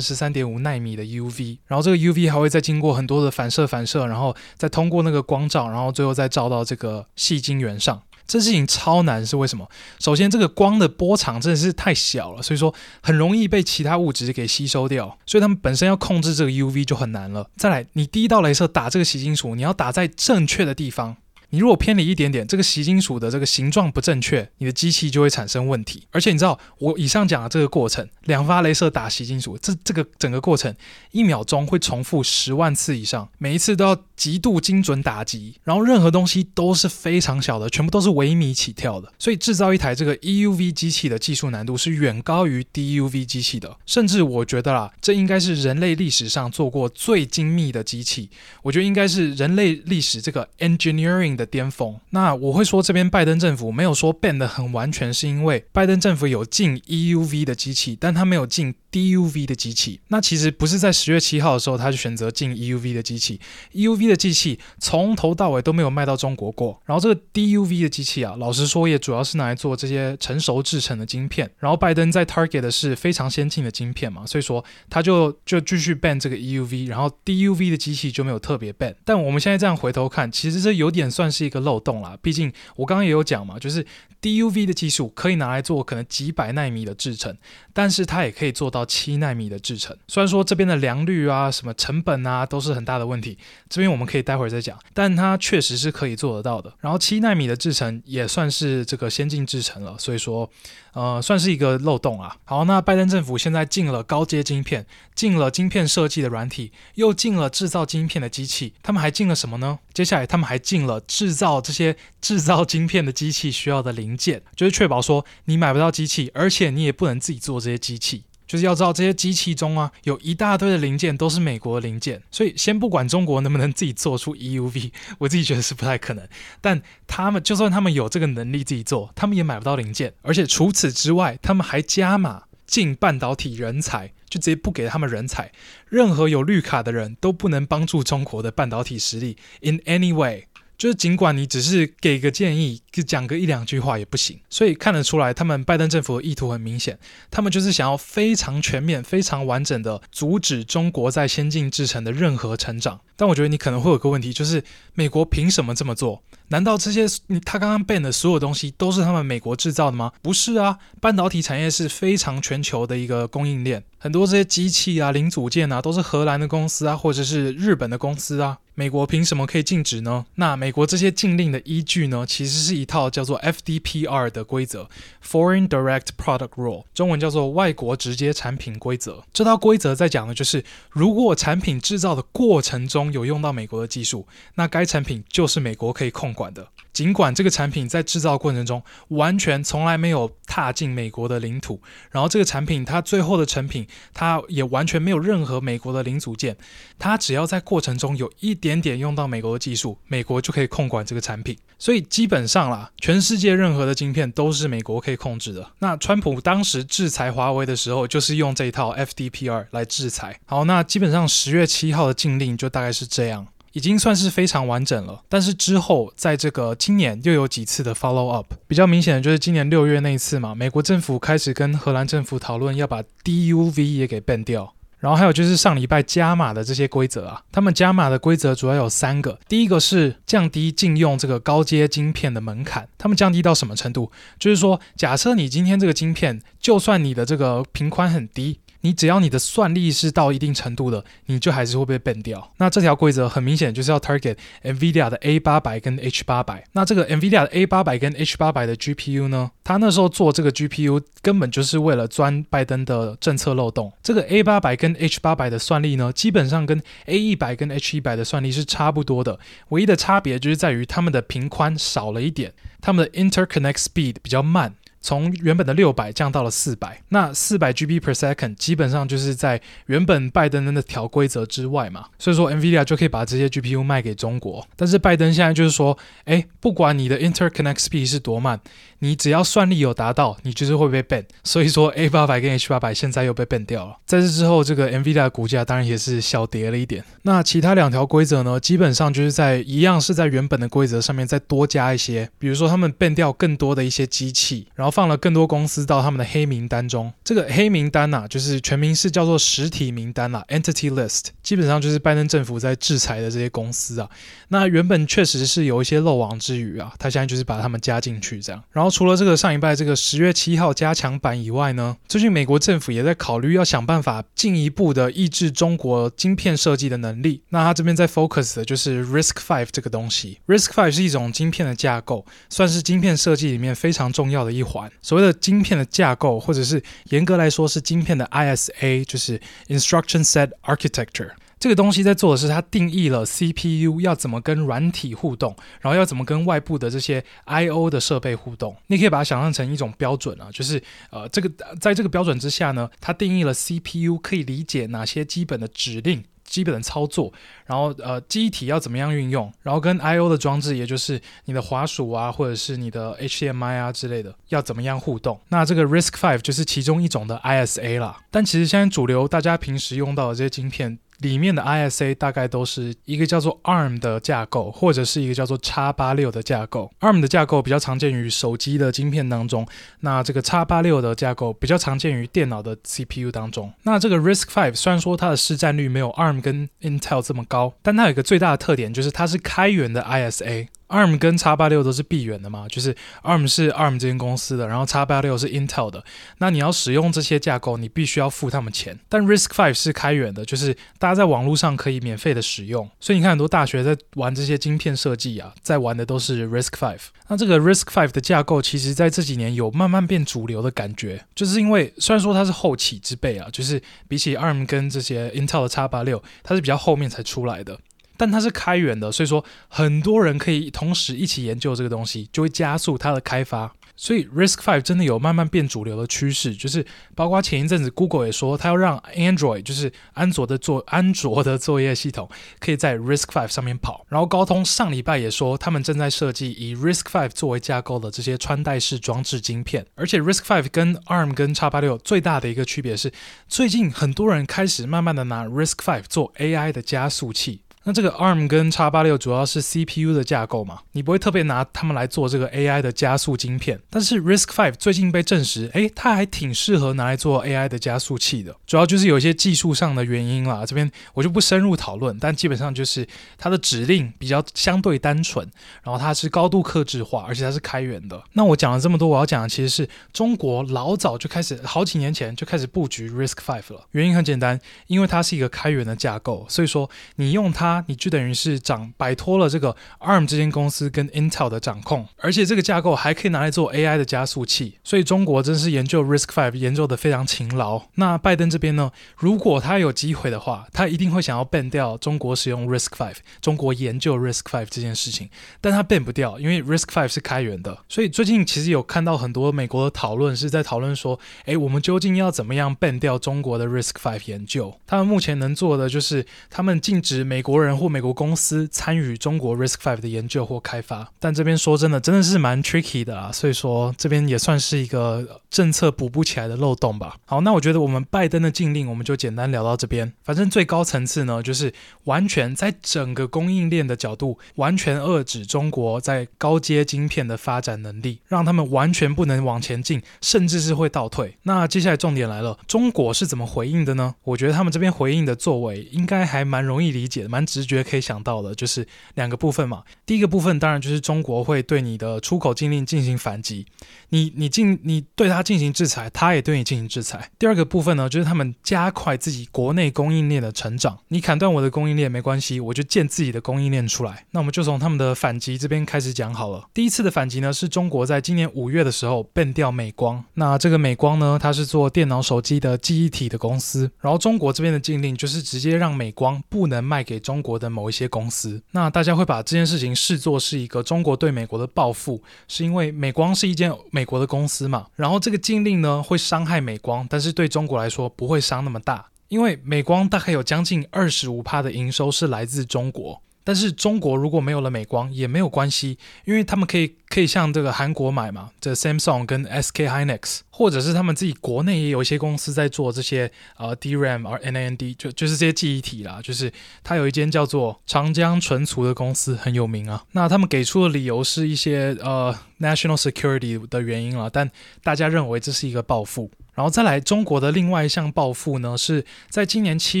[0.00, 1.58] 十三点五纳米的 UV。
[1.66, 7.06] 然后这个 UV 还会再经过很多的反射反射，然后再通过那个光照，然后最后再照到这个。
[7.16, 9.68] 矽晶圆上，这事情超难，是为什么？
[9.98, 17.48] 首先，这个光的波长真的是太小了，所以说很容易被其他物质给吸收掉，所以他们本身要控制这个 UV 就很难了。
[17.56, 21.16] 再来，你第一道镭射打这个吸金属，你要打在正确的地方。
[21.50, 26.06] 你如果偏离一点点，这个锡金属的这个形状不正确，你的机器就会产生问题。
[26.10, 30.74] 而且你知道，我以上讲的这个过程，两发镭射打锡金属，这这个整个过程
[31.12, 39.12] 一秒钟会重复十万次以上，每一次都要极度精准打击，然后任何东西都是非常小的，全部都是微米起跳的。
[39.18, 48.28] 所以制造一台这个 EUV 机器的技术难度是远高于 DUV 机器的，甚至我觉得啦，这应该是人类历史上做过最精密的机器。
[48.62, 51.98] 我觉得应该是人类历史这个 engineering 的巅峰。
[52.10, 60.00] 那我会说这边拜登政府没有说 ban 得很完全，是因为拜登政府有进 EUV 的机器，但他没有进 DUV 的机器。
[60.08, 63.40] 那其实不是在十月七号的时候他就选择进 EUV 的机器
[63.74, 66.80] ，EUV 的机器从头到尾都没有卖到中国过。
[66.86, 71.50] 然后这个 DUV 的机器啊，老实说也主要是拿来做这些成熟制程的晶片。
[71.58, 78.94] 然后拜登在 target 的是非常先进的晶片嘛，所以说他就就继续 ban 这个 EUV，然后 DUV 的机器就没有特别 ban。
[79.04, 82.16] 但我们现在这样回头看，其实这有点算算是一个漏洞啦。
[82.22, 83.84] 毕竟我刚刚也有讲嘛，就是
[84.22, 87.36] DUV 的技术可以拿来做可能几百纳米的制程，
[87.72, 89.96] 但是它也可以做到七纳米的制程。
[90.06, 93.36] 虽然说这边的良率啊、什么成本啊都是很大的问题，
[93.68, 96.72] 这边我们可以待会儿再讲，但它确实是可以做得到的。
[96.80, 100.48] 然后七纳米的制程也算是这个先进制程了，所以说。
[100.96, 102.38] 呃，算是一个漏洞啊。
[102.44, 109.78] 好，那拜登政府现在进了高阶晶片，进了晶片设计的软体，又进了制造晶片的机器，他们还进了什么呢？
[109.92, 118.24] 接下来他们还进了制造这些制造晶片的机器需要的零件，就是确保说你买不到机器，而且你也不能自己做这些机器。
[118.46, 126.26] 就是要知道这些机器中啊，有一大堆的零件都是美国的零件，所以先不管中国能不能自己做出 EUV， 我自己觉得是不太可能。
[126.60, 135.52] 但他们就算他们有这个能力自己做，他们也买不到零件，而且除此之外，他们还加码进半导体人才，就直接不给他们人才，
[135.88, 140.46] 任何有绿卡的人都不能帮助中国的半导体实力 in any way。
[140.78, 146.98] 就是尽管你只是给个建议，就讲个一两句话也不行，所以看得出来，他们拜登政府的意图很明显，
[147.30, 152.98] 他们就是想要非常全面、非常完整的阻止中国在先进制程的任何成长。
[153.14, 156.22] 但我觉得你可能会有个问题，就是美国凭什么这么做？
[156.48, 157.06] 难道这些
[157.44, 160.12] 他刚刚 ban 的所有东西都是他们美国制造的吗？
[160.22, 168.58] 不是啊，半导体产业是非常全球的一个供应链，很多这些机器啊、零组件啊，都是荷兰的公司啊，或者是日本的公司啊。
[168.78, 170.26] 美国凭什么可以禁止呢？
[170.34, 172.26] 那美国这些禁令的依据呢？
[172.28, 174.88] 其实是以套叫做 FDPR 的规则
[175.22, 179.24] ，Foreign Direct Product Rule，中文叫做外国直接产品规则。
[179.32, 186.68] 这套规则在讲的就是，如果产品制造的过程中有用到美国的技术，那该产品就是美国可以控管的。
[186.96, 191.78] 尽管这个产品在制造过程中完全从来没有踏进美国的领土，
[192.10, 196.56] 然后这个产品它最后的成品，它也完全没有任何美国的零组件，
[196.98, 201.58] 它只要在过程中有一点点用到美国的技术，美国就可以控管这个产品。
[201.78, 205.72] 所以基本上啦，全世界任何的晶片都是美国可以控制的。
[205.80, 210.40] 那川普当时制裁华为的时候，就是用这一套 FDPR 来制裁。
[210.46, 213.46] 好，那基本上十月七号的禁令就大概是这样。
[213.76, 234.10] 已经算是非常完整了，但是之后在这个今年又有几次的 follow up，比较明显的就是今年六月那一次嘛，美国政府开始跟荷兰政府讨论要把 DUV 也给 ban 掉，然后还有就是上礼拜加码的这些规则啊，他们加码的规则主要有三个，第一个是降低禁用这个高阶晶片的门槛，他们降低到什么程度？
[234.38, 238.60] 就是说，假设你今天这个晶片，就算你的这个频宽很低。
[238.82, 242.52] 你只要你的算力是到一定程度的，你就还是会被 ban 掉。
[242.58, 246.64] 那这条规则很明显就是要 target NVIDIA 的 A 八百跟 H 八百。
[246.72, 253.92] 那这个 NVIDIA 的 A 八百跟 H 八百的 GPU 呢，它那时候做这个 GPU 根本就是为了钻拜登的政策漏洞。
[254.02, 259.38] 这个 A 八百跟 H 八百的算力呢，基本上跟 A 一百跟 H 一百的算力是差不多的，
[259.70, 264.74] 唯一的差别就是在于它们的频宽少了一点，它们的 interconnect speed 比较慢。
[265.06, 274.66] 从原本的六百降到了四百，那四百 GB per second 基本上就是在原本拜登的那条规则之外嘛，所以说 NVIDIA 就可以把这些 GPU 卖给中国。
[274.74, 278.60] 但是拜登现在就是说，哎，不管你的 interconnect speed 是多慢，
[278.98, 281.24] 你只要算力有达到，你就是会被 ban。
[281.44, 283.96] 所以说 A 八百跟 H 八百现在又被 ban 掉了。
[284.06, 287.04] 在这之后，这个 NVIDIA 的股价当然也是小跌了一点。
[287.22, 297.12] 那其他两条规则呢，基本上就是在一样是在原本的规则上面再多加一些，比如说他们 ban 掉更多的一些机器，然后放了更多公司到他们的黑名单中。
[297.22, 304.08] 这个黑名单呐、就是全名是叫做实体名单啦 （Entity List），基本上就是拜登政府在制裁的这些公司啊。
[304.48, 308.62] 那原本确实是有一些漏网之鱼啊，他现在就是把他们加进去这样。
[308.72, 317.42] 然后除了这个上一拜这个十月七号加强版以外呢，最近美国政府也在考虑要想办法进一步的抑制中国晶片设计的能力。
[317.50, 320.38] 那他这边在 focus 的就是 Risk Five 这个东西。
[320.46, 324.75] Risk Five 是一种晶片的架构，算是晶片设计里面非常重要的一环。
[325.00, 331.30] 所谓的晶片的架构，或者是严格来说是晶片的 ISA，就是 Instruction Set Architecture。
[331.58, 338.76] 这个东西在做的是它定义了 CPU 要怎么跟软体互动，然后要怎么跟外部的这些 I/O 的设备互动。
[338.88, 346.24] 你可以把它想象成一种标准啊，就是呃，这个在这个标准之下呢，它定义了 CPU 可以理解哪些基本的指令。
[346.46, 347.32] 基本的操作，
[347.66, 355.38] 然后呃，记忆体要怎么样运用，然后跟 I/O 的装置，也就是你的滑鼠啊，或者是你的 HDMI 啊之类的，要怎么样互动？
[355.48, 358.18] 那这个 Risk Five 就是其中一种的 ISA 啦。
[358.30, 360.98] 但其实现在主流大家平时用到的这些晶片。
[361.18, 366.90] 里面的 ISA 大概都是一个叫做 ARM 的架构，或者是一个叫做 X86 的架构。
[367.00, 369.66] ARM 的架构比较常见于手机的晶片当中，
[370.00, 373.72] 那这个 X86 的架构比较常见于电脑的 CPU 当中。
[373.82, 380.68] 那这个 RISC-V 虽然说它的市占率没有 ARM 跟 Intel 这么高，但它有一个最大的特点，就是它是开源的 ISA。
[380.88, 386.04] ARM 跟叉八六都是闭源的嘛，就是 ARM 是 ARM 这间公司的，然后叉八六是 Intel 的。
[386.38, 388.98] 那你要使用这些架构，你必须要付他们钱。
[389.08, 392.88] 但 RISC-V 是开源的，就是大家在网络上可以免费的使用。
[393.00, 396.96] 所以你看很多大学在玩这些晶片设计啊，在玩的都是 RISC-V。
[397.28, 407.76] 那这个 RISC-V 的架构，其实在这几年有慢慢变主流的感觉，就是因为虽然说它是后起之辈啊，就是比起 ARM 跟这些 Intel 的叉八六它是比较后面才出来的。
[408.16, 413.72] 但它是开源的，所以说很多人可以同时一起研究这个东西，就会加速它的开发。
[413.98, 422.28] 所以，Risk Five 真的有慢慢变主流的趋势，就是包括前一阵子 Google 也说，它要让 Android 就是安卓的作安卓的作业系统
[422.60, 424.04] 可以在 Risk Five 上面跑。
[424.10, 429.86] 然后高通上礼拜也说，他们正在设计以 Risk Five 作为架构的这些穿戴式装置晶片。
[429.94, 433.10] 而且，Risk Five 跟 ARM 跟 X86 最大的一个区别是，
[433.48, 437.62] 最近很多人开始慢慢的拿 Risk Five 做 AI 的加速器。
[437.88, 443.78] 那这个 ARM 跟 X86 主要是 CPU 的架构嘛，你不会特别拿它们来做这个 AI 的加速晶片。
[443.88, 448.56] 但是 RISC-V 最近被证实，诶，它还挺适合拿来做 AI 的加速器的。
[448.66, 452.18] 主要就是有一些技术上的原因啦，这边我就不深入讨论。
[452.18, 453.06] 但基本上就是
[453.38, 455.48] 它的指令比较相对单纯，
[455.84, 458.20] 然后它是高度克制化，而且它是开源的。
[458.32, 463.86] 那我讲了这么多，我要讲的其实是中国老早就开始，好几年前就开始布局 RISC-V 了。
[463.92, 467.75] 原因很简单，因为它是一个开源的架构，所以说你用它。
[467.86, 477.82] 你就等于是掌摆脱了这个 ARM 这间公司跟 Intel 的掌控，而且这个架构还可以拿来做 AI 的加速器，所以中国真是研究 RISC-V 研究的非常勤劳。
[477.94, 487.78] 那拜登这边呢，如果他有机会的话，他一定会想要 ban 掉中国使用 RISC-V，中国研究 RISC-V 这件事情，但他 ban 不掉，因为 RISC-V 是开源的。
[487.88, 494.78] 所以最近其实有看到很多美国的讨论是在讨论说，诶，我们究竟要怎么样 ban 掉中国的 RISC-V 研究？
[494.86, 507.16] 他们目前能做的就是他们禁止美国人人或美国公司参与中国 Risk Five 的研究或开发，但这边说真的，真的是蛮 tricky 的啊，所以说这边也算是一个政策补不起来的漏洞吧。
[507.24, 510.12] 好，那我觉得我们拜登的禁令，我们就简单聊到这边。
[510.22, 511.72] 反正最高层次呢，就是
[512.04, 521.36] 完全在整个供应链的角度，完全遏制中国在高阶晶片的发展能力，让他们完全不能往前进，甚至是会倒退。
[521.42, 524.14] 那接下来重点来了，中国是怎么回应的呢？
[524.24, 528.06] 我觉得他们这边回应的作为，应该还蛮容易理解的，蛮直觉可以。
[528.06, 529.82] 想到的就是两个部分嘛。
[530.04, 533.66] 第一个部分当然就是中国会对你的出口禁令进行反击，
[534.10, 537.28] 你你进你对他进行制裁，他也对你进行制裁。
[537.36, 540.96] 第二个部分呢，就是他们加快自己国内供应链的成长。
[541.08, 544.26] 你砍断我的供应链没关系，我就建自己的供应链出来。
[544.30, 546.68] 那我们就从他们的反击这边开始讲好了。
[546.72, 550.22] 第一次的反击呢，是中国在今年五月的时候 ban 掉美光。
[550.34, 553.90] 那这个美光呢，它是做电脑手机的记忆体的公司。
[554.00, 558.06] 然后中国这边的禁令就是直接让美光不能卖给中中国的某一些。
[558.08, 564.86] 公司，那大家会把这件事情视作是一个中国对美国的报复，是因为美光是一间美国的公司嘛？
[564.94, 573.20] 然后这个禁令呢会伤害美光，但是对中国来说不会伤那么大，因为美光大概有将近二十五趴的营收是来自中国。
[573.46, 590.02] 但是中国如果没有了美光也没有关系，因为他们可以可以向这个韩国买嘛，这 Samsung 跟 SK Hynix，或者是他们自己国内也有一些公司在做这些呃 DRAM 而 NAND 就就是这些记忆体啦，就是它有一间叫做长江存储的公司很有名啊。
[590.10, 594.50] 那他们给出的理由是一些呃 national security 的原因啦，但
[594.82, 596.32] 大家认为这是一个报复。
[596.56, 600.00] 然后再来，中国的另外一项暴富呢，是在今年七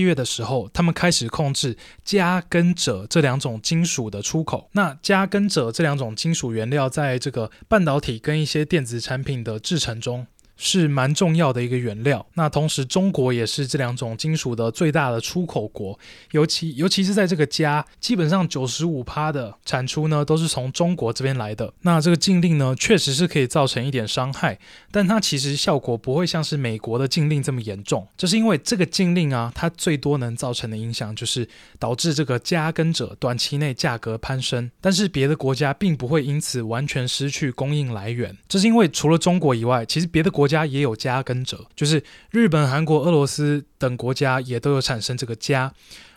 [0.00, 4.70] 月的时候，他们开始控制镓跟锗这两种金属的出口。
[4.72, 12.24] 那镓跟锗这两种金属原料，在这个半导体跟一些电子产品的制成中，是蛮重要的一个原料。
[12.34, 15.98] 那同时，中国也是这两种金属的最大的出口国，
[16.32, 21.72] 尤其尤其是在这个镓，基本上九十五趴的产出呢都是从中国这边来的。
[21.82, 24.58] 那这个禁令呢，确实是可以造成一点伤害，
[24.90, 28.06] 但它其实效果不会像是美国的禁令这么严重。
[28.16, 38.36] 这是因为这个禁令啊，它最多能造成的影响就是导致这个加跟者短期内价格攀升，但是别的国家并不会因此完全失去供应来源。
[38.48, 45.72] 这是因为除了中国以外，其实别的国国家也有镓跟者，就是日本、韩国、俄罗斯等国家也都有产生这个镓，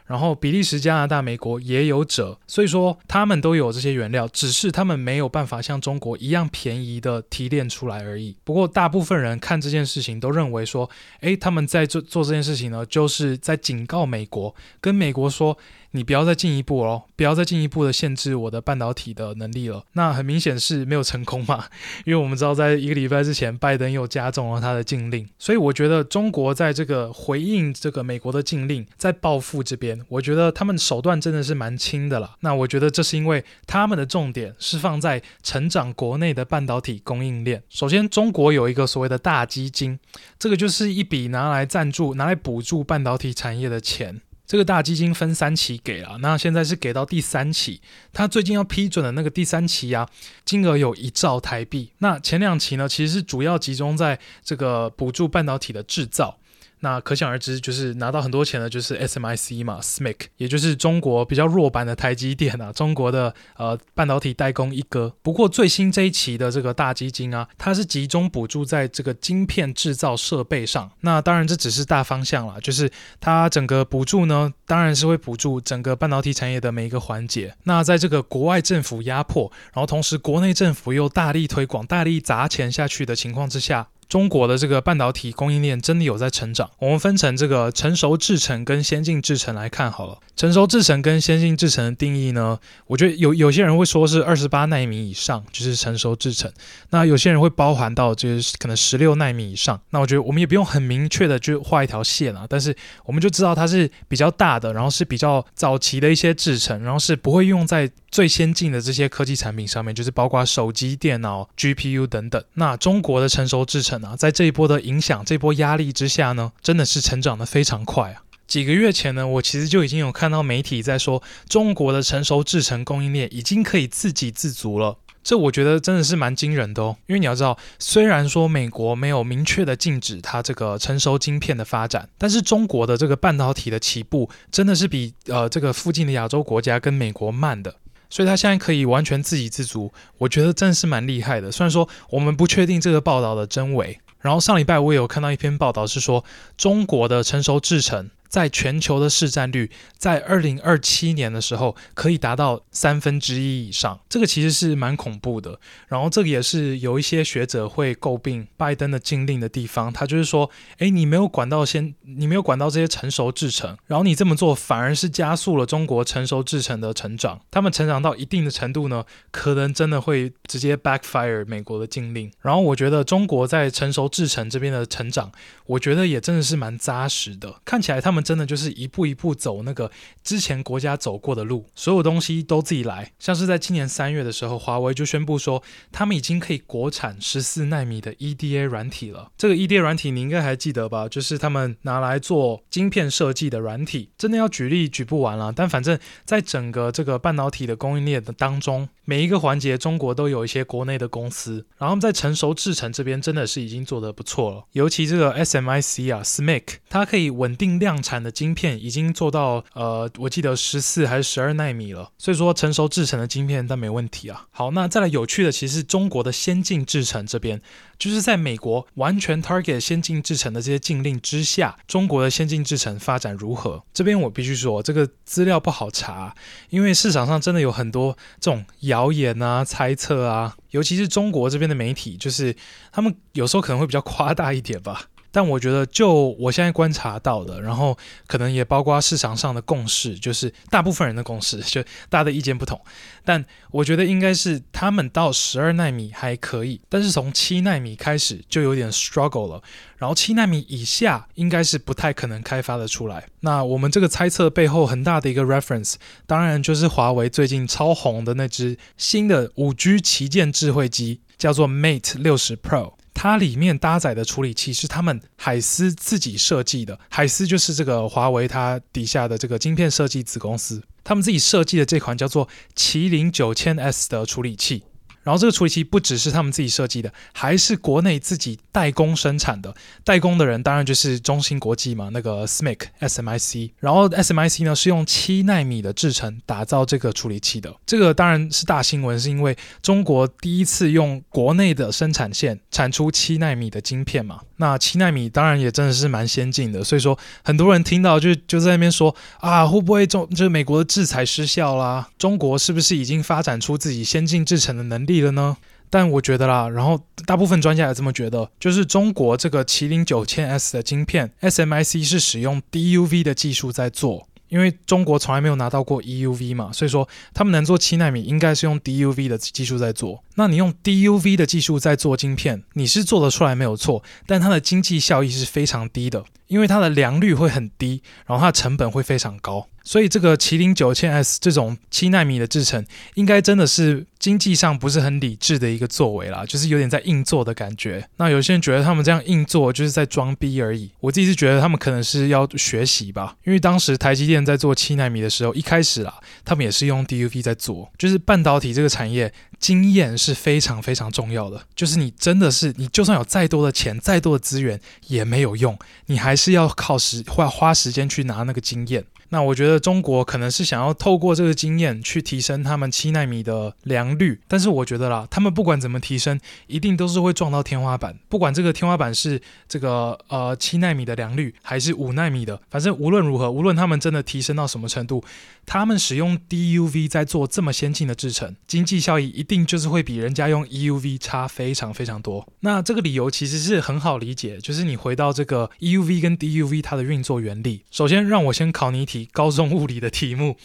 [0.05, 8.37] 然后比利时、加拿大、美国也有者，所以说他们都有这些原料，只是他们没有办法像中国一样便宜的提炼出来而已。
[8.43, 10.87] 不过大部分人看这件事情都认为说，
[11.21, 15.57] 诶，他们在做做这件事情呢，就是在警告美国，跟美国说。
[15.91, 19.83] 你不要再进一步了，不要再进一步的限制我的半导体的能力了。
[19.93, 21.65] 那很明显是没有成功嘛，
[22.05, 25.27] 因为我们知道，在一个礼拜之前，拜登又加重了他的禁令。
[25.37, 32.35] 所以我觉得中国在这个回应这个美国的禁令，在报复这边，我觉得他们手段真的是蛮轻的了。
[32.41, 37.63] 那我觉得这是因为他们的重点是放在成长国内的半导体供应链。
[37.69, 39.99] 首先，中国有一个所谓的大基金，
[40.37, 44.21] 这个就是一笔拿来赞助、拿来补助半导体产业的钱。
[44.49, 47.79] 这个大基金分三期给啊，那现在是给到第三期，
[48.11, 50.09] 他最近要批准的那个第三期啊，
[50.43, 51.91] 金额有一兆台币。
[51.99, 56.38] 那前两期呢，其实是主要集中在这个补助半导体的制造。
[56.81, 65.13] 那可想而知，就是拿到很多钱的，就是 SMIC 嘛，SMIC，也就是中国比较弱版的台积电啊，中国的呃半导体代工一哥。
[65.21, 70.89] 不过最新这一期的这个大基金啊，它是集中补助在这个晶片制造设备上。
[71.01, 77.55] 那当然这只是大方向啦，就是它整个补助呢，当然是会补助整个半导体产业的每一个环节。
[77.63, 83.89] 那在这个国外政府压迫，然后同时国内政府又大力推广、大力砸钱下去的情况之下。
[84.09, 86.69] 中国的这个半导体供应链真的有在成长。
[86.79, 90.17] 我们分成这个成熟制程跟先进制程来看好了。
[90.35, 96.51] 成熟制程跟先进制程的定义呢，我觉得有有些人会说是二十八纳米以上就是成熟制程，
[96.89, 99.79] 那有些人会包含到就是可能十六纳米以上。
[99.91, 112.43] 那我觉得我们也不用很明确的就画一条线啊，但是我们就知道它是比较大的，然后是比较早期的一些制程，然后是不会用在最先进的这些科技产品上面，就是包括手机、电脑、GPU 等等。
[112.55, 113.99] 那中国的成熟制程。
[114.17, 118.23] 在这一波的影响、这波压力之下呢，真的是成长得非常快啊！
[118.47, 124.97] 几个月前呢，我其实就已经有看到媒体在说，中国的成熟制程供应链已经可以自给自足了。
[125.21, 137.75] 这我觉得真的是蛮惊人的哦，因为你要知道，虽然说美国没有明确的禁止它这个成熟晶片的发展，但是中国的这个半导体的起步真的是比呃这个附近的亚洲国家跟美国慢的。
[138.09, 141.51] 所以他现在可以完全自给自足，我觉得真的是蛮厉害的。
[141.51, 146.25] 虽然说我们不确定这个报道的真伪，然后上礼拜我也有看到一篇报道是说
[146.57, 148.09] 中国的成熟制程。
[148.29, 155.59] 在全球的市占率，在二零二七年的时候可以达到三分之一以上，这个其实是蛮恐怖的。
[155.87, 167.41] 然后这个也是有一些学者会诟病拜登的禁令的地方，他就是说，诶，你没有管到先，你没有管到这些成熟制程，然后你这么做反而是加速了中国成熟制程的成长。
[167.49, 172.31] 他们成长到一定的程度呢，可能真的会直接 backfire 美国的禁令。
[172.41, 175.31] 然后我觉得中国在成熟制程这边的成长，
[175.65, 178.18] 我觉得也真的是蛮扎实的，看起来他们。
[178.23, 179.91] 真的就是一步一步走那个
[180.23, 183.11] 之前国家走过的路，所有东西都自己来。
[183.19, 185.61] 像是在今年三月的时候，华为就宣布说，
[185.91, 189.31] 他们已经可以国产十四纳米的 EDA 软体了。
[189.37, 191.07] 这个 EDA 软体你应该还记得吧？
[191.07, 194.09] 就是他们拿来做晶片设计的软体。
[194.17, 204.63] 真的要举例举不完了，但反正在整个这个半导体的供应链的当中，每一个环节中国都有一些国内的公司，然后在成熟制程这边真的是已经做得不错了。
[204.73, 214.45] 尤其这个 SMIC 啊，SMIC，它可以稳定量产的晶片已经做到呃，我记得十四还是十二纳米了，所以说成熟制程的晶片但没问题啊。
[214.51, 217.59] 好，那再来有趣的，其实是中国的先进制程这边，
[217.99, 223.83] 就是在美国完全 target 先进制程的这些禁令之下，中国的先进制程发展如何？
[223.93, 226.33] 这边我必须说，这个资料不好查，
[226.69, 232.55] 因为市场上真的有很多这种谣言啊、猜测啊，尤其是中国这边的媒体，就是
[232.91, 235.09] 他们有时候可能会比较夸大一点吧。
[235.31, 242.79] 但我觉得，就我现在观察到的，然后可能也包括市场上的共识，就是大部分人的共识，就大家的意见不同。
[243.23, 249.61] 但我觉得应该是他们到十二纳米还可以，但是从七纳米开始就有点 struggle 了。
[249.97, 253.27] 然后七纳米以下应该是不太可能开发的出来。
[253.41, 262.93] 那我们这个猜测背后很大的一个 reference，当然就是华为最近超红的那支新的五 G 旗舰智慧机，叫做 Mate 六十 Pro。
[263.21, 272.47] 它里面搭载的处理器是他们海思自己设计的，海思就是这个华为它底下的这个晶片设计子公司，他们自己设计的这款叫做
[272.77, 274.83] 麒麟九千 S 的处理器。
[275.29, 279.71] 然后这个处理器不只是他们自己设计的，还是国内自己代工生产的。
[280.03, 283.69] 代工的人当然就是中芯国际嘛，那个 SMIC SMIC。
[283.77, 287.71] 然后 SMIC 呢是用七纳米的制程打造这个处理器的。
[287.85, 294.41] 这个当然是大新闻，是因为中国第一次用国内的生产线产出七纳米的晶片嘛。
[294.59, 302.09] 那七纳米当然也真的是蛮先进的，所以说很多人听到就就在那边说啊，会不会中就是美国的制裁失效啦？
[302.17, 305.57] 中国是不是已经发展出自己先进制程的能力了呢？
[305.89, 314.27] 但我觉得啦，然后大部分专家也这么觉得，就是中国这个麒麟九千 S 的晶片，SMIC 是使用 DUV 的技术在做。
[314.49, 320.23] 因为中国从来没有拿到过 EUV 嘛，所以说他们能做七纳米，应该是用 DUV 的技术在做。
[320.35, 329.67] 那你用 DUV 的技术在做晶片，你是做得出来没有错，但它的经济效益是非常低的，因为它的良率会很低，然后它的成本会非常高。
[329.83, 332.85] 所以这个麒麟九千 S 这种七纳米的制程，
[333.15, 338.05] 应该真的是经济上不是很理智的一个作为啦，就是有点在硬做的感觉。
[338.17, 346.13] 那有些人觉得他们这样硬做就是在装逼而已，我自己是觉得他们可能是要学习吧，因为当时台积电在做七奈米的时候，一开始啦，
[346.43, 359.05] 他们也是用 DUV 在做，就是半导体这个产业经验是非常非常重要的，就是你真的是你就算有再多的钱、再多的资源也没有用，你还是要靠时花花时间去拿那个经验。
[359.29, 368.17] 那我觉得中国可能是想要透过这个经验去提升他们七纳米的良率，但是我觉得啦，他们不管怎么提升，一定都是会撞到天花板。
[368.27, 375.23] 不管这个天花板是这个呃七纳米的良率，还是五纳米的，反正无论如何，无论他们真的提升到什么程度，
[375.65, 382.47] 他们使用 DUV 在做这么先进的制程，经济效益一定就是会比人家用 EUV 差非常非常多。
[382.61, 387.83] 那这个理由其实是很好理解，就是你回到这个 EUV 跟 DUV 它的运作原理。
[387.91, 389.18] 首先，让我先考你一题。
[389.25, 390.57] 高中物理的题目，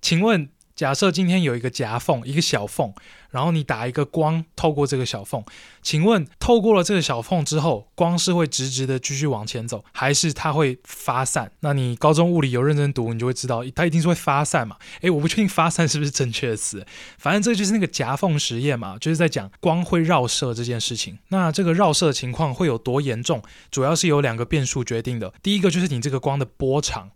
[0.00, 2.92] 请问，假设今天有一个夹缝，一个小缝，
[3.30, 5.42] 然后你打一个光透过这个小缝，
[5.80, 11.50] 请问透过了这个小缝之后，光是会直直的继续往前走，还是它会发散？
[11.60, 14.76] 那你高中物理有认真读，你就会知道，它一定是会发散嘛。
[15.00, 16.86] 诶，我不确定发散是不是正确的词，
[17.16, 21.18] 反正这就是那个夹缝实验嘛，就是在讲光会绕射这件事情。
[21.28, 23.42] 那这个绕射情况会有多严重？
[23.70, 27.10] 主要是由两个变数决定的，第一个就是你这个光的波长。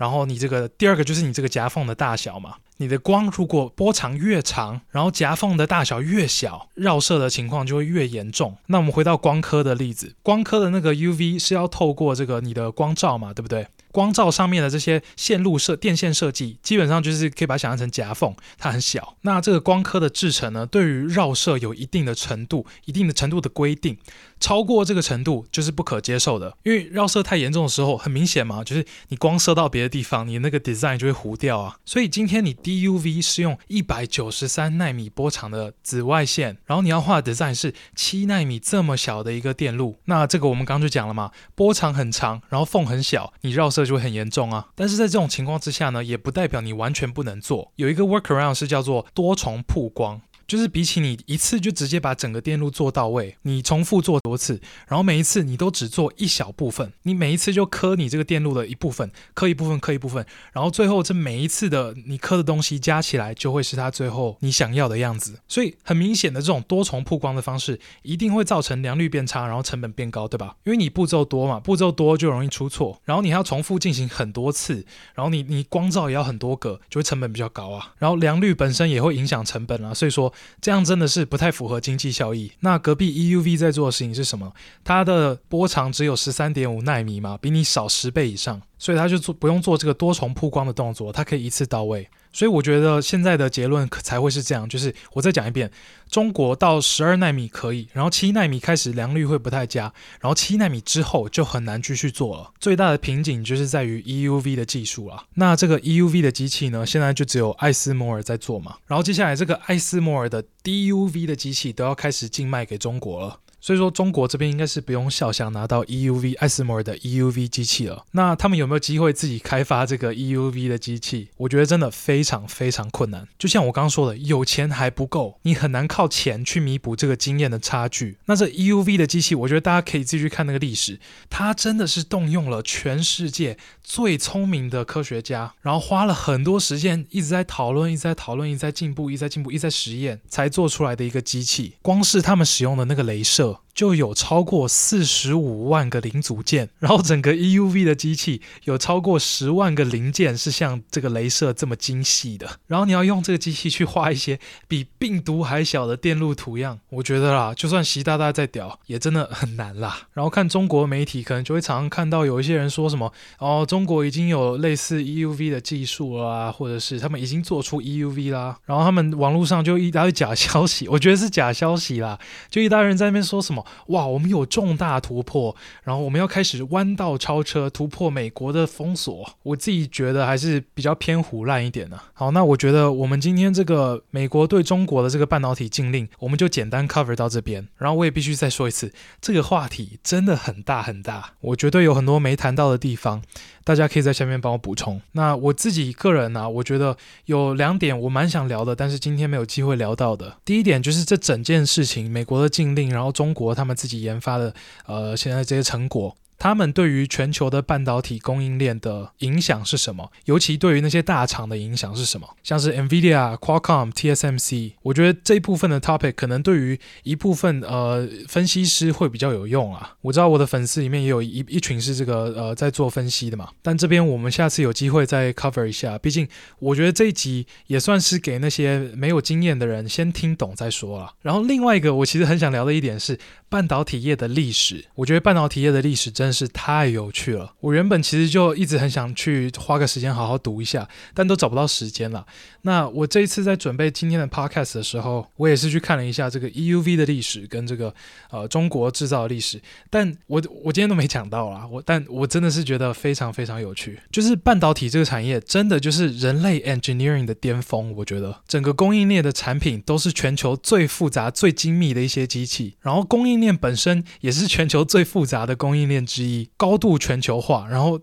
[0.00, 8.56] 然后你这个第二个就是你这个夹缝的大小嘛，你的光如果波长越长，然后夹缝的大小越小，绕射的情况就会越严重。
[8.68, 13.66] 那我们回到光刻的例子，光刻的那个 UV 是要透过这个你的光罩嘛，对不对？
[13.92, 19.16] 光罩上面的这些线路设电线设计，基本上就是可以把它想象成夹缝，它很小。
[19.22, 23.98] 那这个光刻的制程呢，对于绕射有一定的程度、一定的程度的规定，
[24.40, 26.56] 超过这个程度就是不可接受的。
[26.62, 31.76] 因为绕射太严重的时候，很明显嘛，就是你光射到别的地方，你那个 design 就会糊掉啊。
[31.84, 43.80] 所以今天你 DUV 是用一百九十三纳米波长的紫外线，然后你要画的 design 是七纳米这么小的一个电路，那这个我们刚就讲了嘛，波长很长，然后缝很小，你绕射。
[43.90, 44.68] 就会很严重啊！
[44.76, 47.72] 但是在这种情况之下呢，也不代表你完全不能做。
[47.74, 50.20] 有一个 workaround 是叫做多重曝光。
[50.50, 65.38] 就是比起你一次就直接把整个电路做到位，你重复做多次，然后每一次你都只做一小部分，你每一次就磕你这个电路的一部分，磕一部分，磕一部分，然后最后这每一次的你磕的东西加起来，就会是它最后你想要的样子。
[65.46, 70.56] 所以很明显的这种多重曝光的方式，一定会造成良率变差，然后成本变高，对吧？
[70.64, 74.84] 因为你步骤多嘛，步骤多就容易出错，然后你还要重复进行很多次，
[75.14, 77.94] 然后你你光照也要很多个，就会成本比较高啊。
[77.98, 80.34] 然后良率本身也会影响成本啊，所以说。
[80.60, 82.52] 这样真的是不太符合经济效益。
[82.60, 84.52] 那隔壁 EUV 在做的事情是什么？
[84.84, 92.08] 它的波长只有十三点五纳米嘛，比你少十倍以上，所以它就做不用做这个多重曝光的动作，它可以一次到位。
[92.32, 95.68] 所以我觉得现在的结论才会是这样，就是我再讲一遍，
[96.08, 102.52] 中国到十二纳米可以，然后七纳米开始良率会不太佳，然后七纳米之后就很难继续做了。
[102.60, 105.24] 最大的瓶颈就是在于 EUV 的技术了。
[105.34, 113.40] 那这个 EUV 的机器呢，现在就只有艾斯摩尔在做嘛，然后接下来这个艾斯摩尔的 DUV 的机器都要开始进卖给中国了。
[113.60, 118.04] 所以说，中国这边应该是不用肖想拿到 EUV 艾斯摩尔的 EUV 机器了。
[118.12, 121.28] 那他们有没有机会自己开发这个 EUV 的机器？
[121.36, 123.28] 我觉得真的非常非常困难。
[123.38, 128.16] 就像我刚刚说的，有钱还不够，你很难靠钱去弥补这个经验的差距。
[128.24, 130.98] 那这 EUV 的机器，我觉得大家可以继续看那个历史，
[131.28, 141.74] 它真的是动用了全世界最聪明的科学家，然后花了很多时间一直在讨论，一直在讨论，一直在进步，一直在进步，一直在实验，才做出来的一个机器。
[141.82, 143.49] 光是他们使用的那个镭射。
[143.50, 143.69] Hello.
[143.80, 160.08] 就有超过四十五万个零组件，然后整个 EUV 的机器有超过十万个零件是像这个镭射这么精细的，然后你要用这个机器去画一些比病毒还小的电路图样，我觉得啦，就算习大大再屌，也真的很难啦。
[160.12, 172.18] 然后看中国媒体，可能就会常常看到有一些人说什么哦，中国已经有类似 EUV 的技术啦，或者是他们已经做出 EUV 啦，然后他们网络上就一大堆假消息，我觉得是假消息啦，
[172.50, 173.64] 就一大堆人在那边说什么。
[173.88, 175.54] 哇，我们有重大突破，
[175.84, 179.36] 然后我们要开始弯道超车，突破美国的封锁。
[179.42, 181.98] 我自己觉得还是比较偏胡乱一点的。
[182.12, 187.68] 好，那我觉得我们今天这个美国对中国的这个半导体禁令，我们就简单 cover 到这边。
[187.76, 193.22] 然后我也必须再说一次，这个话题真的很大很大，我绝对有很多没谈到的地方。
[193.64, 195.00] 大家可以在下面帮我补充。
[195.12, 196.96] 那我自己个人呢、我觉得
[197.26, 200.36] 有两点我蛮想聊的，但是今天没有机会聊到的。
[200.44, 204.54] 第一点就是这整件事情，美国的禁令，然后中国他们自己研发的，
[204.86, 206.16] 呃，现在这些成果。
[206.40, 210.10] 他们对于全球的半导体供应链的影响是什么？
[210.24, 212.26] 尤其对于那些大厂的影响是什么？
[212.42, 219.96] 像是 NVIDIA、Qualcomm、TSMC，我觉得这一部分的 topic 可能对于一部分呃分析师会比较有用啊。
[220.00, 225.98] 我知道我的粉丝里面也有一一群是这个呃在做分析的嘛，但这边我们下次有机会再 cover 一下。
[225.98, 226.26] 毕竟
[226.58, 231.12] 我觉得这一集也算是给那些没有经验的人先听懂再说啊。
[231.20, 233.18] 然后另外一个我其实很想聊的一点是
[233.50, 237.52] 半导体业的历史，我觉得半导体业的历史真的是太有趣了。
[237.58, 242.24] 我原本其实就一直很想去花个时间好好读一下，但都找不到时间了。
[242.62, 247.92] 那我这一次在准备今天的 podcast 的时候，我也是去看了一下这个 EUV 的历史跟这个
[248.30, 249.60] 呃中国制造的历史。
[249.90, 253.98] 但我我今天都没讲到啦，我但我真的是觉得非常非常有趣。
[254.12, 257.92] 就是半导体这个产业真的就是人类 engineering 的巅峰。
[257.96, 266.50] 我觉得整个供应链的产品都是全球最复杂、最精密的一些机器，然后供应链本身也是全球最复杂的供应链之一。
[266.56, 267.98] 高度全球化，然后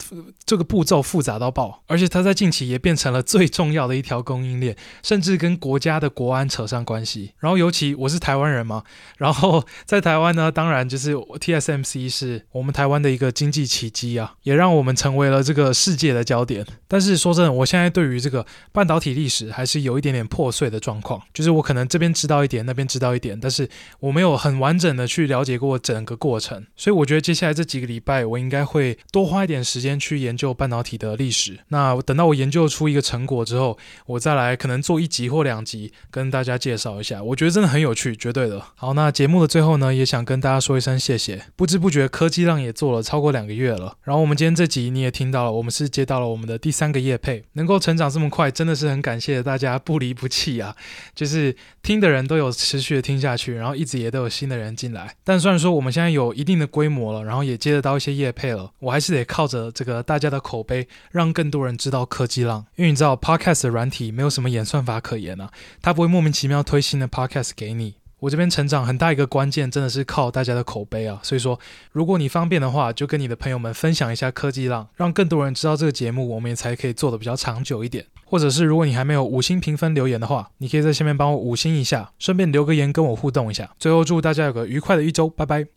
[0.46, 7.34] 这个步骤复杂到爆，而且它在近期也变成了最重要的一条供应链，甚至跟国家的国安扯上关系。
[7.40, 8.84] 然后尤其我是台湾人嘛，
[9.18, 16.66] 然后在台湾呢，当然就是 TSMC 是我们台湾的一个经济奇迹啊，也让我们成为了这个世界的焦点。
[16.88, 23.70] 但是说真的，我现在对于这个半导体历史还是有一点点破碎的状况，就是我可能这边知道一点，那边知道一点，但是
[24.00, 26.66] 我没有很完整的去 了解过整个过程。
[26.76, 28.48] 所以我觉得接下来这几个礼拜我应。
[28.48, 31.60] 该会多花一点时间去研究半导体的历史。
[31.68, 37.22] 那等到我研究出一个成果之后，我再来可能做一集或两集跟大家介绍一下。
[37.22, 38.64] 我觉得真的很有趣，绝对的。
[38.76, 41.44] 好，那节目的最后呢，也想跟大家说一声谢谢。
[41.58, 43.98] 不知不觉科技浪也做了超过两个月了。
[44.04, 50.74] 然后我们今天这集你也听到了，我们是接到了我们的第三个业配，能够成长这么快，真的是很感谢大家不离不弃啊！
[51.14, 51.54] 就是
[51.84, 55.17] 听的人都有持续的听下去，然后一直也都有新的人进来。
[55.24, 62.66] 但虽然说我们现在有一定的规模了，然后也接得到一些业配了，我还是得靠着这个大家的口碑，让更多人知道科技浪。
[62.76, 65.52] 因为你知道，Podcast 的软体没有什么演算法可言啊，
[65.82, 67.96] 它不会莫名其妙推新的 Podcast 给你。
[68.20, 71.20] 我这边成长很大一个关键，真的是靠大家的口碑啊。
[71.22, 71.60] 所以说，
[71.92, 78.06] 如果你方便的话，就跟你的朋友们分享一下科技浪，让更多人知道这个节目，我们也才可以做得比较长久一点。
[78.30, 83.70] 或者是如果你还没有五星评分留言的话，你可以在下面帮我五星一下，顺便留个言跟我互动一下。
[83.80, 85.68] 最后祝大家有个愉快的一周，拜拜。